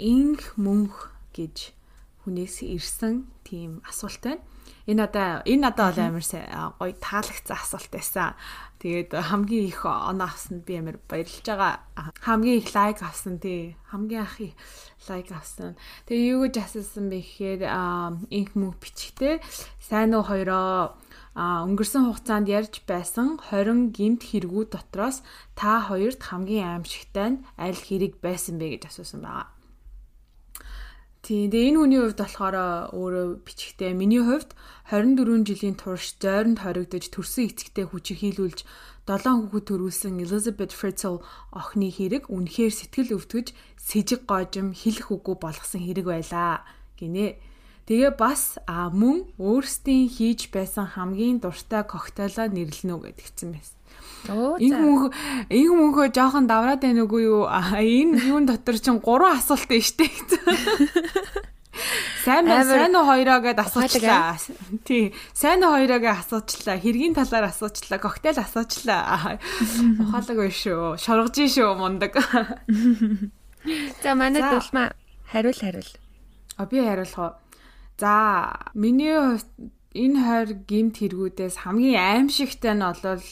[0.00, 1.76] инх мөнх гэж
[2.24, 4.42] хүнээс ирсэн тийм асуулт байна.
[4.86, 6.26] Энэ надаа энэ надаа бол амар
[6.78, 8.34] гоё таалагдсан асуулт байсан.
[8.82, 11.86] Тэгээд хамгийн их оноо авсанд би амар баярлж байгаа.
[12.18, 13.78] Хамгийн их лайк авсан тий.
[13.86, 14.58] Хамгийн их
[15.06, 15.78] лайк авсан.
[16.10, 17.62] Тэгээ юу гэж асуусан бэ гэхээр
[18.34, 19.38] инх мөнх бичгтээ
[19.78, 20.98] сайн уу хоёроо
[21.38, 25.24] а өнгөрсөн хугацаанд ярьж байсан 20 гимт хэрэгүүд дотроос
[25.56, 29.61] та хоёрт хамгийн аимшигтай нь аль хэрэг байсан бэ гэж асуусан байгаа.
[31.22, 31.54] Тийм.
[31.54, 32.56] Тэгээ энэ хүний хувьд болохоор
[32.98, 34.58] өөрөө бичгтээ миний хувьд
[34.90, 38.66] 24 жилийн турш зойронд хоригдож төрсөн эцэгтэй хүчирхийлүүлж
[39.06, 41.22] 7 хүүхэд төрүүлсэн Elizabeth Fritzl
[41.54, 46.66] охины хэрэг үнэхээр сэтгэл өвтгөж сэжиг гоожим хэлэх үгүй болгосон хэрэг байлаа
[46.98, 47.38] гинэ.
[47.86, 53.78] Тэгээ бас а мөн өөрсдийн хийж байсан хамгийн дуртай коктейлоо нэрлэнэ үү гэдгийгсэн байсан.
[54.28, 55.10] Энэ мөнх
[55.50, 57.50] энэ мөнхөө жоохон давраад байна үгүй юу?
[57.50, 60.06] Энэ юун дотор чинь гурван асуулт байна штэ.
[62.22, 64.38] Сайн байна, сайн уу хоёроо гэд асуучлаа.
[64.86, 65.10] Тий.
[65.34, 66.78] Сайн уу хоёроо гэд асуучлаа.
[66.78, 67.98] Хэргийн талаар асуучлаа.
[67.98, 69.42] Коктейл асуучлаа.
[70.06, 71.02] Ухаалаг шүү.
[71.02, 72.14] Шоргож шүү мундаг.
[74.02, 74.94] За манай дулмаа
[75.32, 75.90] хариул хариул.
[76.56, 77.32] А би хариулах уу?
[77.98, 79.18] За, миний
[79.96, 83.24] энэ хоёр гимт хэрэгүүдээс хамгийн аимшигтай нь бол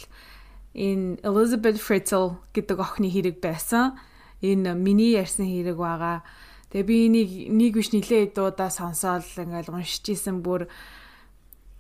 [0.75, 3.99] энэ Elizabeth Fritzl гэдэг охины хэрэг байсан.
[4.41, 6.23] Энэ миний ярьсан хэрэг байгаа.
[6.71, 10.71] Тэгээ би энийг нэг биш нилээ дуудаа сонсоод ингээл уншиж исэн бүр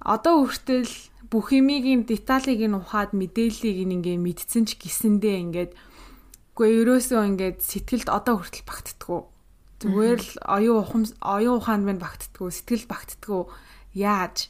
[0.03, 0.90] одоо хүртэл
[1.31, 5.72] бүх юмыг деталийг нь ухаад мэдээллийг ингээ мэдсэн ч гисэндээ ингээд
[6.58, 9.21] үгүй ерөөсөө ингээд сэтгэлд одоо хүртэл багтдаггүй.
[9.81, 13.42] Зүгээр л оюун ухам оюун ухаанд минь багтдаггүй, сэтгэл багтдаггүй.
[13.96, 14.50] Яаж?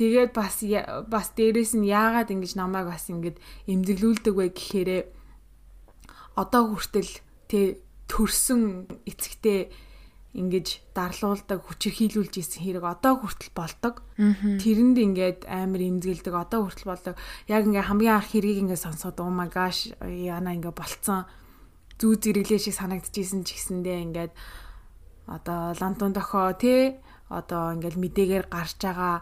[0.00, 0.64] Тэгээд бас
[1.12, 3.36] бас дээрэс нь яагаад ингэж намайг бас ингэж
[3.68, 4.90] эмзэглүүлдэг вэ гэхээр
[6.40, 7.12] одоо хүртэл
[7.52, 9.68] тэ төрсөн эцэгтэй
[10.32, 14.00] ингэж дарлуулдаг хүчирхийлүүлж исэн хэрэг одоо хүртэл болдог.
[14.16, 17.14] Тэрэнд ингээд амар имзгэлдэг одоо хүртэл болдог.
[17.44, 21.28] Яг ингээ хамгийн анх хэргийг ингээ сонсоод oh my gosh яна ингээ болцсон
[22.00, 24.32] зүү зэрэглээ шиг санагдчихсэн ч гэсэндээ ингээд
[25.28, 26.96] одоо лантун дохоо тий
[27.28, 29.20] одоо ингээд мэдээгээр гарч байгаа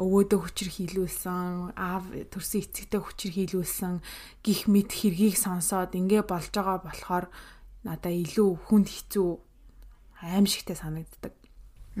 [0.00, 4.00] өвөөдөө хүчээр хийлүүлсэн аав төрсөн эцэгтэй хүчээр хийлүүлсэн
[4.40, 7.26] гих мэд хэргийг сонсоод ингээ болж байгаа болохоор
[7.84, 9.30] надаа илүү хүнд хэцүү
[10.22, 11.34] аимшигтай санагддаг.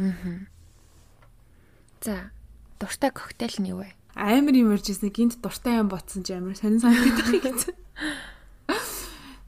[0.00, 0.48] Аа.
[2.00, 2.32] За,
[2.80, 3.92] дуртай коктейл нь юу вэ?
[4.16, 7.76] Амар юм ярьжсэн гинт дуртай юм ботсон ч амар сонин санагдах гэсэн.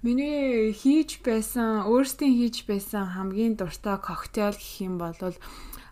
[0.04, 5.16] Миний хийж байсан, өөрсдийн хийж байсан хамгийн дуртай коктейл гэх юм бол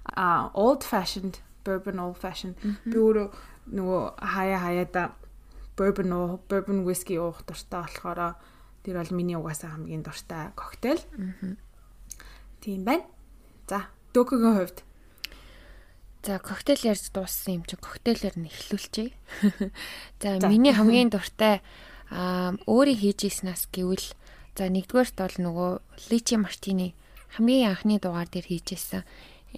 [0.05, 3.29] а old fashioned bourbon old fashioned би өөрөө
[3.73, 5.03] нөгөө хаяа хаяада
[5.77, 8.37] bourbon уу bourbon whiskey уух дуртай болохоор
[8.83, 11.03] тэр бол миний угаасаа хамгийн дуртай коктейл.
[12.61, 13.07] Тийм байна.
[13.69, 14.83] За, докогийн хувьд
[16.23, 19.11] За коктейл ярьж дууссан юм чи коктейлээр нь эхлүүлчихье.
[20.23, 21.59] За миний хамгийн дуртай
[22.11, 24.07] аа өөрийн хийж ийснаас гэвэл
[24.55, 25.71] за нэгдүгээрт бол нөгөө
[26.15, 26.95] личи мартини
[27.35, 29.03] хамгийн анхны дугаар дээр хийжсэн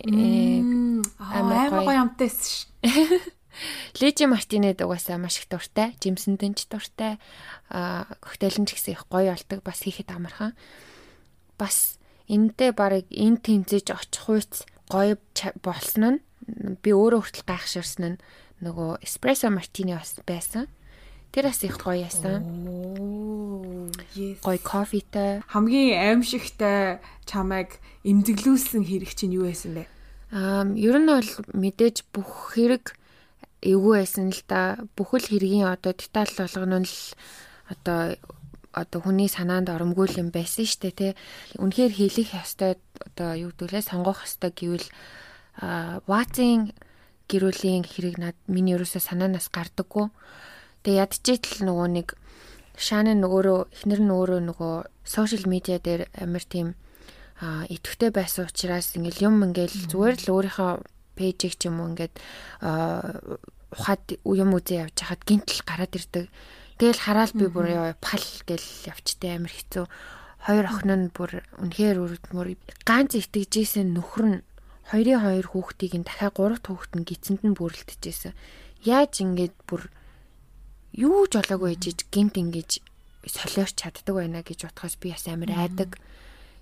[0.03, 2.67] амар гоё юмтай ш.
[4.01, 7.23] Лежи Мартинед угаасаа маш их дуртай, жимсэндэн ч дуртай,
[7.71, 10.59] а коктейлэн ч гэсэн их гоё болдог, бас хийхэд амархан.
[11.55, 15.15] Бас энэтэй барыг эн тэмцэж очих үйц гоё
[15.63, 16.21] болсон нь
[16.83, 18.23] би өөрөө хүртэл гайхширсан нь
[18.65, 20.67] нөгөө эспрессо мартини бас байсан.
[21.35, 22.47] Тэр бас их гоё яасан.
[24.15, 25.43] Гоё кофетэй.
[25.51, 29.91] Хамгийн аимшигтай чамайг эмзэглүүлсэн хэрэг чинь юу байсан бэ?
[30.31, 32.95] Аа, ер нь бол мэдээж бүх хэрэг
[33.67, 34.79] эвгүй байсан л да.
[34.95, 36.95] Бүхэл хэргийн одоо деталь болгоно л
[37.67, 38.15] одоо
[38.71, 41.13] одоо хүний санаанд оромгүй юм байсан шүү дээ тий.
[41.59, 44.87] Үнэхээр хийх ёстой одоо юу гэдүүлээ сонгох ёстой гэвэл
[45.59, 46.71] аа ватсын
[47.27, 50.11] гэрүүлийн хэрэг над миний ерөөсөө санаанаас гардаггүй.
[50.85, 52.09] Тэгээ ядчихэл нөгөө нэг
[52.75, 54.75] Шанан өөрөө эхнэр нь өөрөө нөгөө
[55.07, 56.75] сошиал медиа дээр амар тийм
[57.41, 60.73] идэвхтэй байсан учраас ингээл юм ингээл зүгээр л өөрийнхөө
[61.15, 62.15] пэйжийг ч юм уу ингээд
[63.75, 66.27] ухаад юм үзээ явж хахад гинтл гараад ирдэг.
[66.79, 69.87] Тэгэл хараад би бүр яа пал гэл явчтай амар хэцүү.
[70.47, 72.49] Хоёр охин нь бүр үнэхээр үрдмөр
[72.83, 74.45] ганц итгэжсэн нөхөр нь
[74.91, 78.35] хоёрын хоёр хүүхдийг нь дахиад гурав хүүхэд нь гидсэнд нь бүрлдэжсэн.
[78.83, 79.89] Яаж ингэж бүр
[80.95, 82.79] юу ч олоогүй ээжиж гинт ингэж
[83.27, 85.99] солиорч чаддаг байна гэж бодхоос би бас амар айдаг.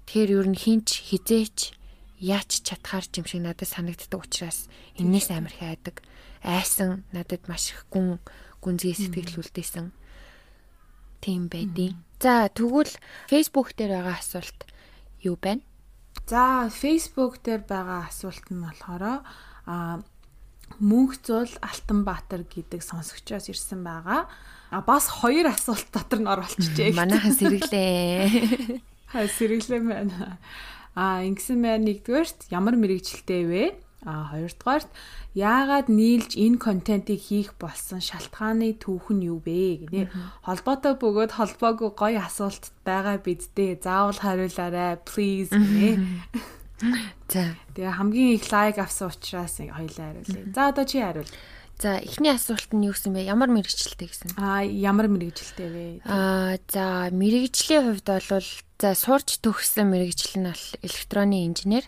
[0.08, 1.76] Тэгэхээр ер нь хинч хизээч
[2.16, 5.96] яач чадхаар юм шиг надад санагддаг учраас энээс амар их айдаг.
[6.40, 8.18] Айсан надад маш их гүн
[8.64, 9.92] гүнзгий сэтгэл үлдээсэн.
[11.20, 12.94] Тийм байдیں۔ За тэгвэл
[13.28, 14.60] Facebook дээр байгаа асуулт
[15.20, 15.62] юу байна?
[16.26, 19.26] За Facebook дээр байгаа асуулт нь болохоор
[19.66, 20.02] а
[20.80, 24.30] Мөнх зул Алтанбаатар гэдэг сонсогчоос ирсэн байгаа.
[24.72, 26.96] А бас хоёр асуулт дотор нь оролцчихжээ.
[26.96, 28.80] Манайхан сэргэлээ.
[29.12, 30.38] Хаа сэргэлээ байна.
[30.96, 33.64] А ингэсэн байна нэгдүгээрт ямар мэрэгчлээ вэ?
[34.02, 34.90] А хоёрдугаарт
[35.36, 40.10] яагаад нийлж энэ контентыг хийх болсон шалтгааны түүх нь юу вэ гэнэ.
[40.42, 43.78] Холбоотой бөгөөд холбоогүй гоё асуулт байгаа биддээ.
[43.78, 46.02] Заавал хариулаарай please гэнэ.
[47.28, 47.56] За.
[47.74, 50.52] Тэгээ хамгийн их лайк авсан учраас хоёлаа хариулъя.
[50.54, 51.28] За одоо чи хариул.
[51.82, 53.26] За эхний асуулт нь юу гэсэн бэ?
[53.26, 54.38] Ямар мэрэгчлэлтэй гэсэн?
[54.38, 55.86] Аа ямар мэрэгчлэлтэй вэ?
[56.06, 61.82] Аа за мэрэгжлийн хувьд бол за сурч төгссөн мэрэгжил нь бол электронны инженер.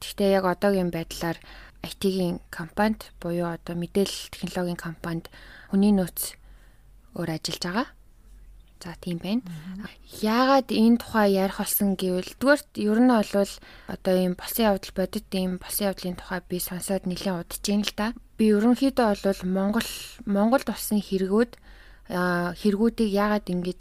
[0.00, 1.36] Гэхдээ яг одоогийн байдлаар
[1.84, 5.28] IT-ийн компанид буюу одоо мэдээлэл технологийн компанид
[5.68, 6.36] хүний нөөц
[7.16, 7.86] өөр ажиллаж байгаа.
[8.82, 9.42] За тийм байна.
[10.20, 13.52] Яагаад энэ тухай ярих болсон гэвэл дүүрт ер нь бол
[13.88, 17.94] одоо ийм болсон явдал бодит ийм болсон явдлын тухай би сонсоод нэлээд удаж байна л
[17.96, 18.06] да.
[18.36, 19.90] Би ерөнхийдөө бол Монгол
[20.28, 21.52] Монголд болсон хэрэгүүд
[22.06, 23.80] хэрэгүүдийг яагаад ингэж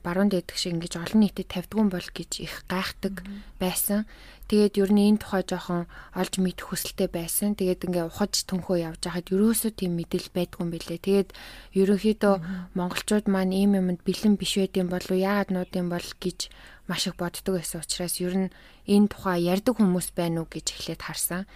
[0.00, 3.20] баруун дэдэг шиг ингэж олон нийтэд тавьдгүй бол гэж их гайхдаг
[3.60, 4.08] байсан.
[4.52, 7.56] Тэгээд ер нь энэ тухай жоохон олж мэдэх хүсэлтэй байсан.
[7.56, 11.00] Тэгээд ингээ ухаж түнхөө явж хахад ерөөсөө тийм мэдээлэл байдгүй юм билэ.
[11.00, 11.28] Тэгээд
[11.72, 12.34] ерөнхийдөө
[12.76, 16.52] монголчууд маань ийм юмд бэлэн биш байдсан болов яагаад нуудын бол гэж
[16.84, 18.52] маш их боддог байсан учраас ер нь
[18.92, 21.48] энэ тухай ярьдаг хүмүүс байна уу гэж эхлээд харсан.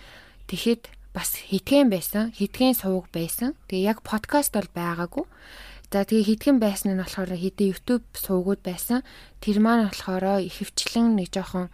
[0.49, 2.33] Тэгэхэд бас хитгэн байсан.
[2.33, 3.53] Хитгэн сувг байсан.
[3.69, 5.29] Тэгээ яг подкаст бол байгаагүй.
[5.93, 9.05] За тэгээ хитгэн байсан нь болохоор хэдэн YouTube суугууд байсан.
[9.45, 11.69] Тэр маань болохоор ихэвчлэн нэг жоохон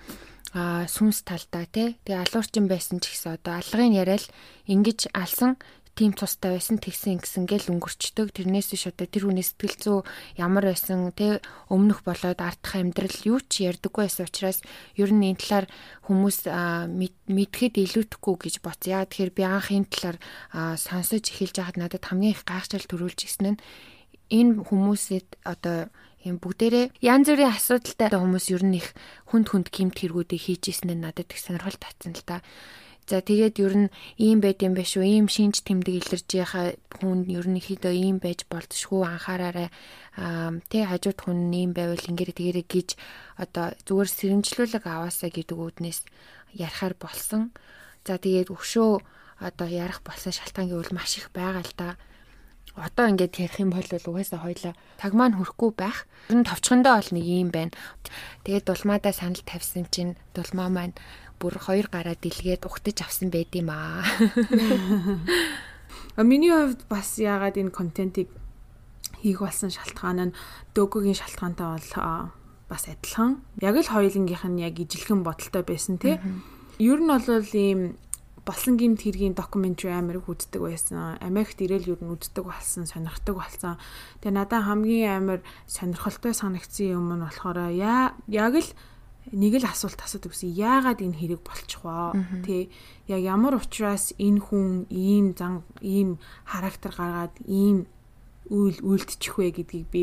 [0.52, 1.96] а сүнс талдаа тий.
[2.04, 4.28] Тэгээ алуурчин байсан ч гэсэн одоо алгын яриад
[4.68, 5.56] ингэж алсан
[5.92, 8.32] тийм цустай байсан тэгсэн ингэсэн гэл өнгөрчдөг.
[8.32, 9.98] Тэрнээс биш одоо тэр хүний сэтгэл зүй
[10.40, 11.36] ямар байсан тий.
[11.68, 14.64] Өмнөх болоод ардах амьдрал юу ч ярьдаггүй байсан учраас
[14.96, 15.66] ер нь энэ талаар
[16.08, 16.48] хүмүүс
[17.28, 18.80] мэдхэд илүүтэхгүй гэж боц.
[18.88, 20.16] Яа тэгэхээр би анх энэ талаар
[20.80, 23.60] сонсож эхэлж байхад надад хамгийн их гайхшрал төрүүлж ирсэн нь
[24.32, 25.92] энэ хүмүүсэд одоо
[26.22, 28.94] юм бүгдээрээ янз бүрийн асуудалтай хүмүүс ер нь их
[29.30, 32.42] хүнд хүнд гимт хэрэгүүдийг хийж исэн нь надад их сонирхол татсан л да.
[33.10, 35.02] За тэгээд ер нь ийм байд юм биш үү?
[35.02, 39.68] Ийм шинж тэмдэг илэрж байгаа хүн ерөнхийдөө ийм байж болтшгүй анхаараарай.
[40.14, 42.88] Аа тэ хажууд хүн ийм байвал ингэрэ тэгэрэ гэж
[43.42, 46.06] одоо зүгээр сэрэмжлүүлэг аваасаа гэдэг үүднээс
[46.54, 47.50] ярихаар болсон.
[48.06, 49.02] За тэгээд өгшөө
[49.42, 51.98] одоо ярих болсон шалтгаангийн үл маш их байгаа л да
[52.76, 56.08] одоо ингээд ярих юм бол угаасаа хоёлаа таг маань хөрөхгүй байх.
[56.28, 57.76] Тэр нь товчхондоо бол нэг юм байна.
[58.48, 60.96] Тэгээд дулмаадаа санал тавьсан чинь дулмаа маань
[61.36, 64.06] бүр хоёр гараа дэлгээд ухтаж авсан байд юм аа.
[66.16, 68.28] А миний хувьд бас яагаад энэ контентийг
[69.24, 70.36] хийх болсон шалтгаан нь
[70.76, 72.32] дөгөгийн шалтгаантай бол
[72.68, 73.40] бас адилхан.
[73.64, 76.20] Яг л хоёулынгийнх нь яг ижилхэн бодолтой байсан тий.
[76.76, 77.24] Ер нь бол
[77.56, 77.96] ийм
[78.44, 81.18] болсон гимт хэргийн докюментари амар их үздэг байсан.
[81.22, 83.78] Америкт ирээл юу үздэг болсон, сонирхдаг болсон.
[84.18, 85.40] Тэгээ надад хамгийн амар
[85.70, 88.70] сонирхолтой санагдсан юм нь болохоор яа яг л
[89.30, 90.50] нэг л асуулт асуудаг гэсэн.
[90.50, 92.18] Яагаад энэ хэрэг болчих вэ?
[92.42, 92.66] Тэ
[93.06, 97.86] яг ямар учраас энэ хүн ийм зан ийм характер гаргаад ийм
[98.50, 100.02] үйл үйлдчих вэ гэдгийг би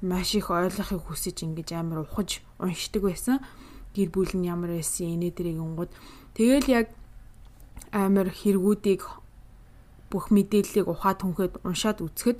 [0.00, 3.44] маш их ойлгохыг хүсэж ингэж амар ухаж уншдаг байсан.
[3.92, 5.92] Гэр бүл нь ямар байсан, инээ дэрийг онгод.
[6.32, 6.88] Тэгэл яг
[7.94, 9.06] амар хэрэгүүдийг
[10.10, 12.38] бүх мэдээллийг ухаад түнхэд уншаад үзэхэд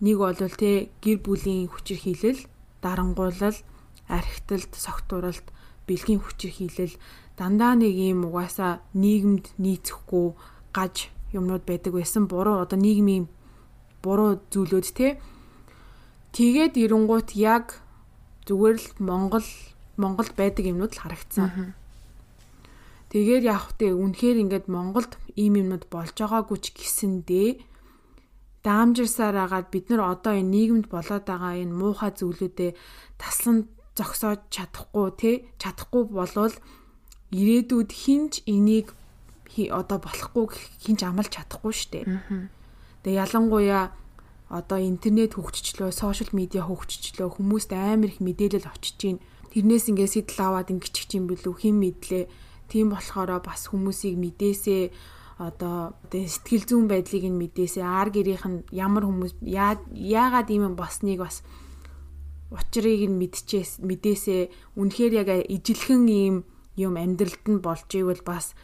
[0.00, 2.48] нэг бол тэ гэр бүлийн хүчирхийлэл,
[2.80, 3.58] дарангуулал,
[4.08, 5.46] архиталт, согтууралт,
[5.84, 6.96] бэлгийн хүчирхийлэл
[7.36, 10.32] дандаа нэг юм угаасаа нийгэмд нийцэхгүй
[10.72, 12.26] гаж юмнууд байдаг байсан.
[12.30, 13.28] Буруу одоо нийгмийн
[14.02, 15.20] буруу зүйлүүд те.
[16.32, 17.80] Тэгээд эренгуут яг
[18.46, 19.46] зүгээр л Монгол
[19.96, 21.74] Монголд байдаг юмнууд л харагдсан.
[23.14, 27.62] Тэгээд явах те үнэхээр ингээд Монголд ийм юмнууд болж байгаагүй ч гэсэндээ
[28.66, 32.74] даамжирсаар агаад бид нар одоо энэ нийгэмд болоод байгаа энэ муухай зүйлүүдээ
[33.14, 35.30] таслан зогсоож чадахгүй те
[35.62, 36.54] чадахгүй болвол
[37.30, 38.90] ирээдүйд хинч энийг
[39.70, 40.50] одоо болохгүй
[40.82, 42.02] хинч амлаж чадахгүй штэ.
[43.06, 43.94] Тэгээ ялангуяа
[44.50, 49.18] одоо интернет хөгжчлөө, сошиал медиа хөгжчлөө хүмүүст амар их мэдээлэл очиж гин.
[49.54, 52.24] Тэрнээс ингээд сэтэл аваад ингэчих юм бэлүү хэн мэдлээ
[52.68, 54.82] Тийм болохоор бас хүмүүсийг мэдээсээ
[55.38, 61.42] одоо сэтгэл зүйн байдлыг нь мэдээсээ ар гэрийнх нь ямар хүмүүс яагаад ийм босныг бас
[62.54, 66.36] учрыг нь мэдчихээс мэдээсээ үнэхээр яг ижилхэн ийм
[66.78, 68.54] юм амьдралд нь болж ивэл бас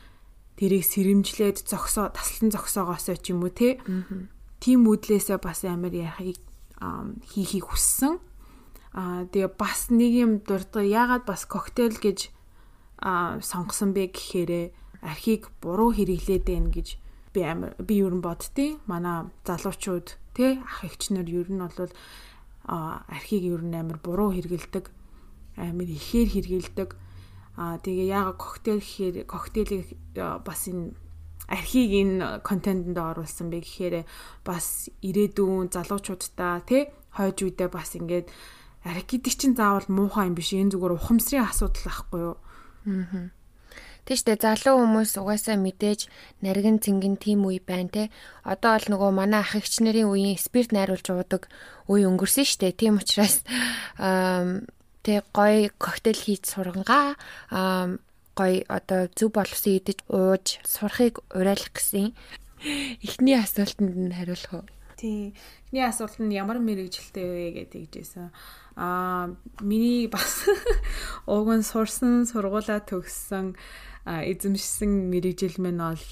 [0.54, 3.82] тэрийг сэрэмжлээд зогсоо таслан зогсоогоосоо ч юм уу те
[4.62, 6.38] тийм үдлээсээ бас амар яхийг
[7.26, 8.22] хийхийг хүссэн.
[8.94, 12.30] Аа тэгээ бас нэг юм дуртай яагаад бас коктейл гэж
[13.00, 14.66] сонгосон бэ гэхээрээ
[15.02, 16.88] архийг буруу хэрэглээд байна гэж
[17.32, 21.92] би амар би ер нь боддتي манай залуучууд тий ах эгч нар ер нь бол
[22.66, 24.90] архийг ер нь амар буруу хэрэгэлдэг
[25.56, 26.90] амар ихээр хэрэгэлдэг.
[27.56, 30.92] А тэгээ яага коктейл гэхээр коктейлийг бас энэ
[31.48, 33.94] архийг энэ контентэнд оруулсан бэ гэхээр
[34.44, 38.30] бас ирээдүйн залуучуудаа тий хойж үедээ бас ингээд
[38.86, 40.54] арх гэдэг чинь заавал муухай юм биш.
[40.54, 42.36] Энэ зүгээр ухамсарын асуудал байхгүй юу
[42.86, 43.30] Аа.
[44.08, 46.08] Тийштэй залуу хүмүүс угаасаа мэдээж
[46.42, 48.02] наргин цэнгэн тим үе байна те.
[48.42, 51.46] Одоо бол нөгөө манай ах эгч нарын үеийн спирт найруулж уудаг
[51.86, 52.74] үе өнгөрсөн штэ.
[52.74, 53.44] Тийм учраас
[54.00, 54.64] аа
[55.06, 57.14] тэг гой коктейл хийж сургангаа
[57.52, 58.00] аа
[58.34, 62.16] гой одоо зөв болсон идэж ууж сурахыг уриалах гэсэн
[63.04, 64.66] эхний асуултанд нь хариулах уу?
[64.96, 65.32] Тий.
[65.68, 68.34] Эхний асуулт нь ямар мэрэгжилтэй вэ гэдэг жийсэн
[68.80, 70.48] аа миний бас
[71.28, 73.52] уг нь сурсан сургуулаа төгссөн
[74.08, 76.06] эзэмшсэн мэрэгжил минь бол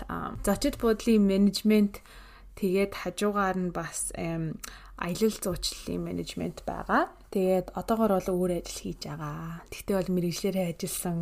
[0.45, 2.05] зочид буудлын менежмент
[2.61, 4.13] тэгээд хажуугаар нь бас
[4.99, 7.07] аялал зуучлалын менежмент байгаа.
[7.31, 9.63] Тэгээд одоогор бол өөр ажил хийж байгаа.
[9.71, 11.19] Тэгтээ бол мэрэгжлэрээ ажилласан,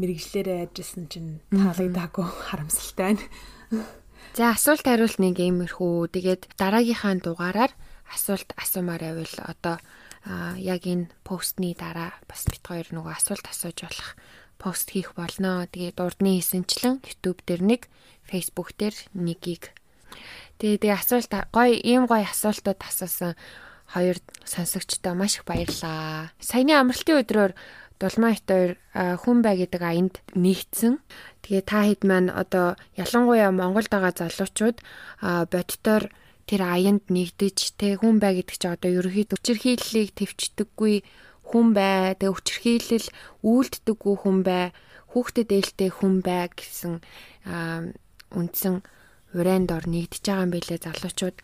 [0.00, 3.24] мэрэгжлэрээ ажилласан чинь таалагдаагүй харамсалтай байна.
[4.38, 6.16] За асуулт хариулт нэг иймэрхүү.
[6.16, 7.72] Тэгээд дараагийнхаа дугаараар
[8.08, 9.76] асуулт асуумаар байвал одоо
[10.56, 14.10] яг энэ постны дараа бас бит хоёр нөгөө асуулт асууж болох
[14.60, 15.64] пост хийх болно.
[15.72, 17.82] Тэгээд урдны хийсэнчлэн YouTube дээр нэг,
[18.28, 19.72] Facebook дээр нэгийг.
[20.60, 23.32] Тэгээд тэгээ асуулт гой ийм гой асуултууд асуусан
[23.88, 26.30] хоёр сонсогчдоо маш их баярлаа.
[26.38, 27.52] Саяны амралтын өдрөөр
[28.00, 31.04] Дулмаа хит хоёр хүн бай гэдэг аянд нэгдсэн.
[31.44, 34.80] Тэгээ та хэд маань одоо ялангуяа Монголд байгаа залуучууд
[35.20, 36.08] бодтоор
[36.50, 40.94] тэр аянд нэгдэж тэ хүн бай гэдэг чинь одоо ерөөхдөө хүчирхийллийг төвчдөггүй
[41.46, 43.06] хүн бай тэ хүчирхийлэл
[43.46, 44.64] үйлддэггүй хүн бай
[45.14, 46.98] хүүхдэд ээлтэй хүн бай гэсэн
[48.34, 48.74] үндсэн
[49.38, 51.36] урайнд ор нэгдэж байгаа юм билэ залуучууд.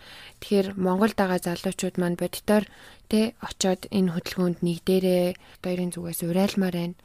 [0.42, 2.66] Тэгэхээр Монголд байгаа залуучууд маань бодитоор
[3.10, 5.26] тэ очоод энэ хөдөлгөөнд нэгдээрээ
[5.62, 6.98] хоёрын зүгээс урайлмаар байна.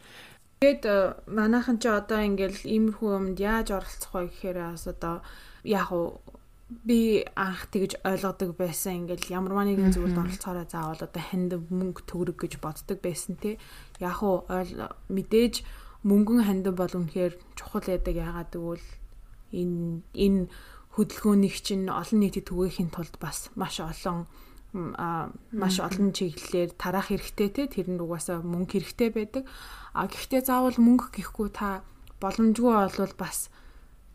[0.62, 0.98] Тэгээд э,
[1.30, 5.22] манайхан ч одоо ингээл иймэрхүү юмд яаж оролцох вэ гэхээр бас одоо
[5.66, 6.22] яг уу
[6.72, 9.04] би анх тэгж ойлгодог байсан.
[9.04, 13.60] Ингээл ямарваа нэгэн зүйлд оролцоороо заавал одоо ханд мөнгө төгрөг гэж боддог байсан тий.
[14.00, 14.48] Яг уу
[15.12, 15.68] мэдээж
[16.08, 18.16] мөнгөн ханд бол үнэхээр чухал байдаг.
[18.16, 18.88] Ягаад гэвэл
[19.52, 20.42] энэ энэ
[20.96, 24.32] хөдөлгөөнийг чинь олон нийтэд түгээхийн тулд бас маш олон
[25.52, 29.44] маш олон чиглэлээр тарах хэрэгтэй те тэр нь угаасаа мөнгө хэрэгтэй байдаг.
[29.92, 31.84] А гэхдээ заавал мөнгө гэхгүй та
[32.24, 33.52] боломжгүй болвол бас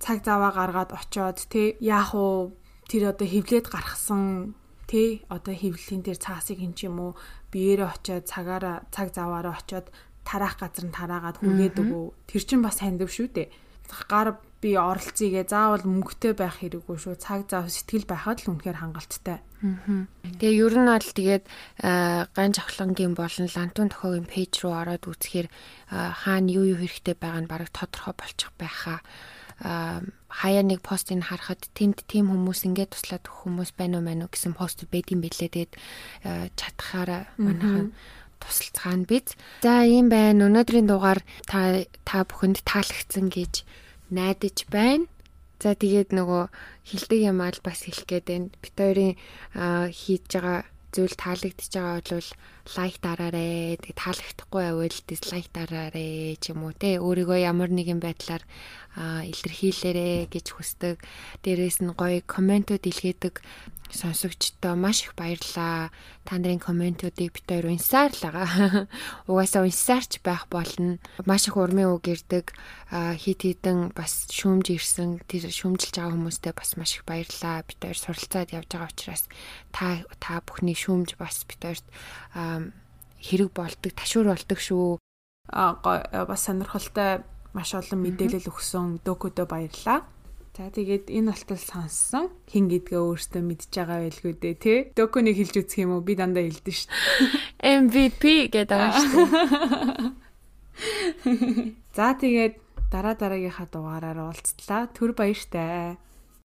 [0.01, 2.53] цаг заваа гаргаад очоод те яах уу
[2.89, 4.55] тэр одоо хевлээд гаргасан
[4.87, 7.13] те одоо хевлэлийн дээр цаасыг ин ч юм уу
[7.51, 9.91] биеэрээ очоод цагаараа цаг заваараа очоод
[10.27, 13.49] тараах газар нь тараагаад хүлээд өгөө тэр чинь бас хандив шүү дээ.
[14.11, 17.15] Гар би оролцъегээ заавал мөнгөтэй байх хэрэггүй шүү.
[17.23, 19.39] Цаг зав сэтгэл байхад л үнэхээр хангалттай.
[20.43, 21.45] Тэгээ ер нь бол тэгээд
[22.35, 25.49] ган жавхлангийн болон лантун тохиогийн пэйж руу ороод үзэхээр
[25.91, 28.99] хаана юу юу хэрэгтэй байгаа нь бараг тодорхой болчих байхаа
[29.61, 34.31] хаяа нэг постыг харахад тэнд тийм хүмүүс ингээд туслаад өгөх хүмүүс байна уу мэн үү
[34.33, 35.49] гэсэн пост байдсан билээ.
[35.49, 35.73] Тэгээд
[36.61, 37.97] чадхаараа манайхан
[38.37, 39.33] тусалцгаана биз.
[39.65, 40.47] За ийм байна.
[40.49, 43.65] Өнөөдрийн дугаар та та бүхэнд таалагдсан гэж
[44.13, 45.09] найдаж байна.
[45.57, 46.53] За тэгээд нөгөө
[46.85, 48.53] хилдэг юм аа бас хэлэх гээд байна.
[48.61, 49.17] Бит хоёрын
[49.89, 52.31] хийж байгаа зүйл таалагдчихж байгаа бол
[52.81, 53.77] лайк дараарэ.
[53.85, 56.97] Тэгээд таалагдахгүй байвал дизлайк дараарэ ч юм уу те.
[56.97, 58.41] Өөрийгөө ямар нэгэн байдлаар
[58.97, 60.97] илэрхийлээрэ гэж хүсдэг.
[61.45, 63.45] Дээрээс нь гоё комментууд илгээдэг
[63.91, 65.91] сонсогчдоо маш их баярлаа.
[66.25, 68.89] Та нарын комментуудыг бит хоёр унсаар л байгаа.
[69.31, 70.99] Угаасаа унсаарч байх болно.
[71.25, 72.55] Маш их урмын үг ирдэг.
[72.91, 75.23] Хит хитэн бас шүүмж ирсэн.
[75.31, 77.63] Тэр шүүмжилж байгаа хүмүүстээ бас маш их баярлаа.
[77.63, 79.25] Бит хоёр суралцаад явж байгаа учраас
[79.71, 81.87] та та бүхний шүүмж бас бит хоёрт
[83.23, 84.99] хэрэг болдог, ташуур болдог шүү.
[85.51, 85.79] А
[86.27, 87.23] бас сонирхолтой
[87.55, 90.05] маш олон мэдээлэл өгсөн дөөкөдөө баярлаа.
[90.57, 94.79] За тэгээд энэ болтол сонссон хин гэдгээ өөртөө мэдж байгаа байлгүй дээ тий.
[94.97, 96.01] Доконик хэлж үзэх юм уу?
[96.01, 96.89] Би дандаа хэлдэж шít.
[97.85, 100.17] MVP гэдэг байгаа шүү.
[101.97, 102.57] За тэгээд
[102.89, 104.89] дараа дараагийнхаа дугаараар уулзлаа.
[104.97, 106.01] Түр баяртай.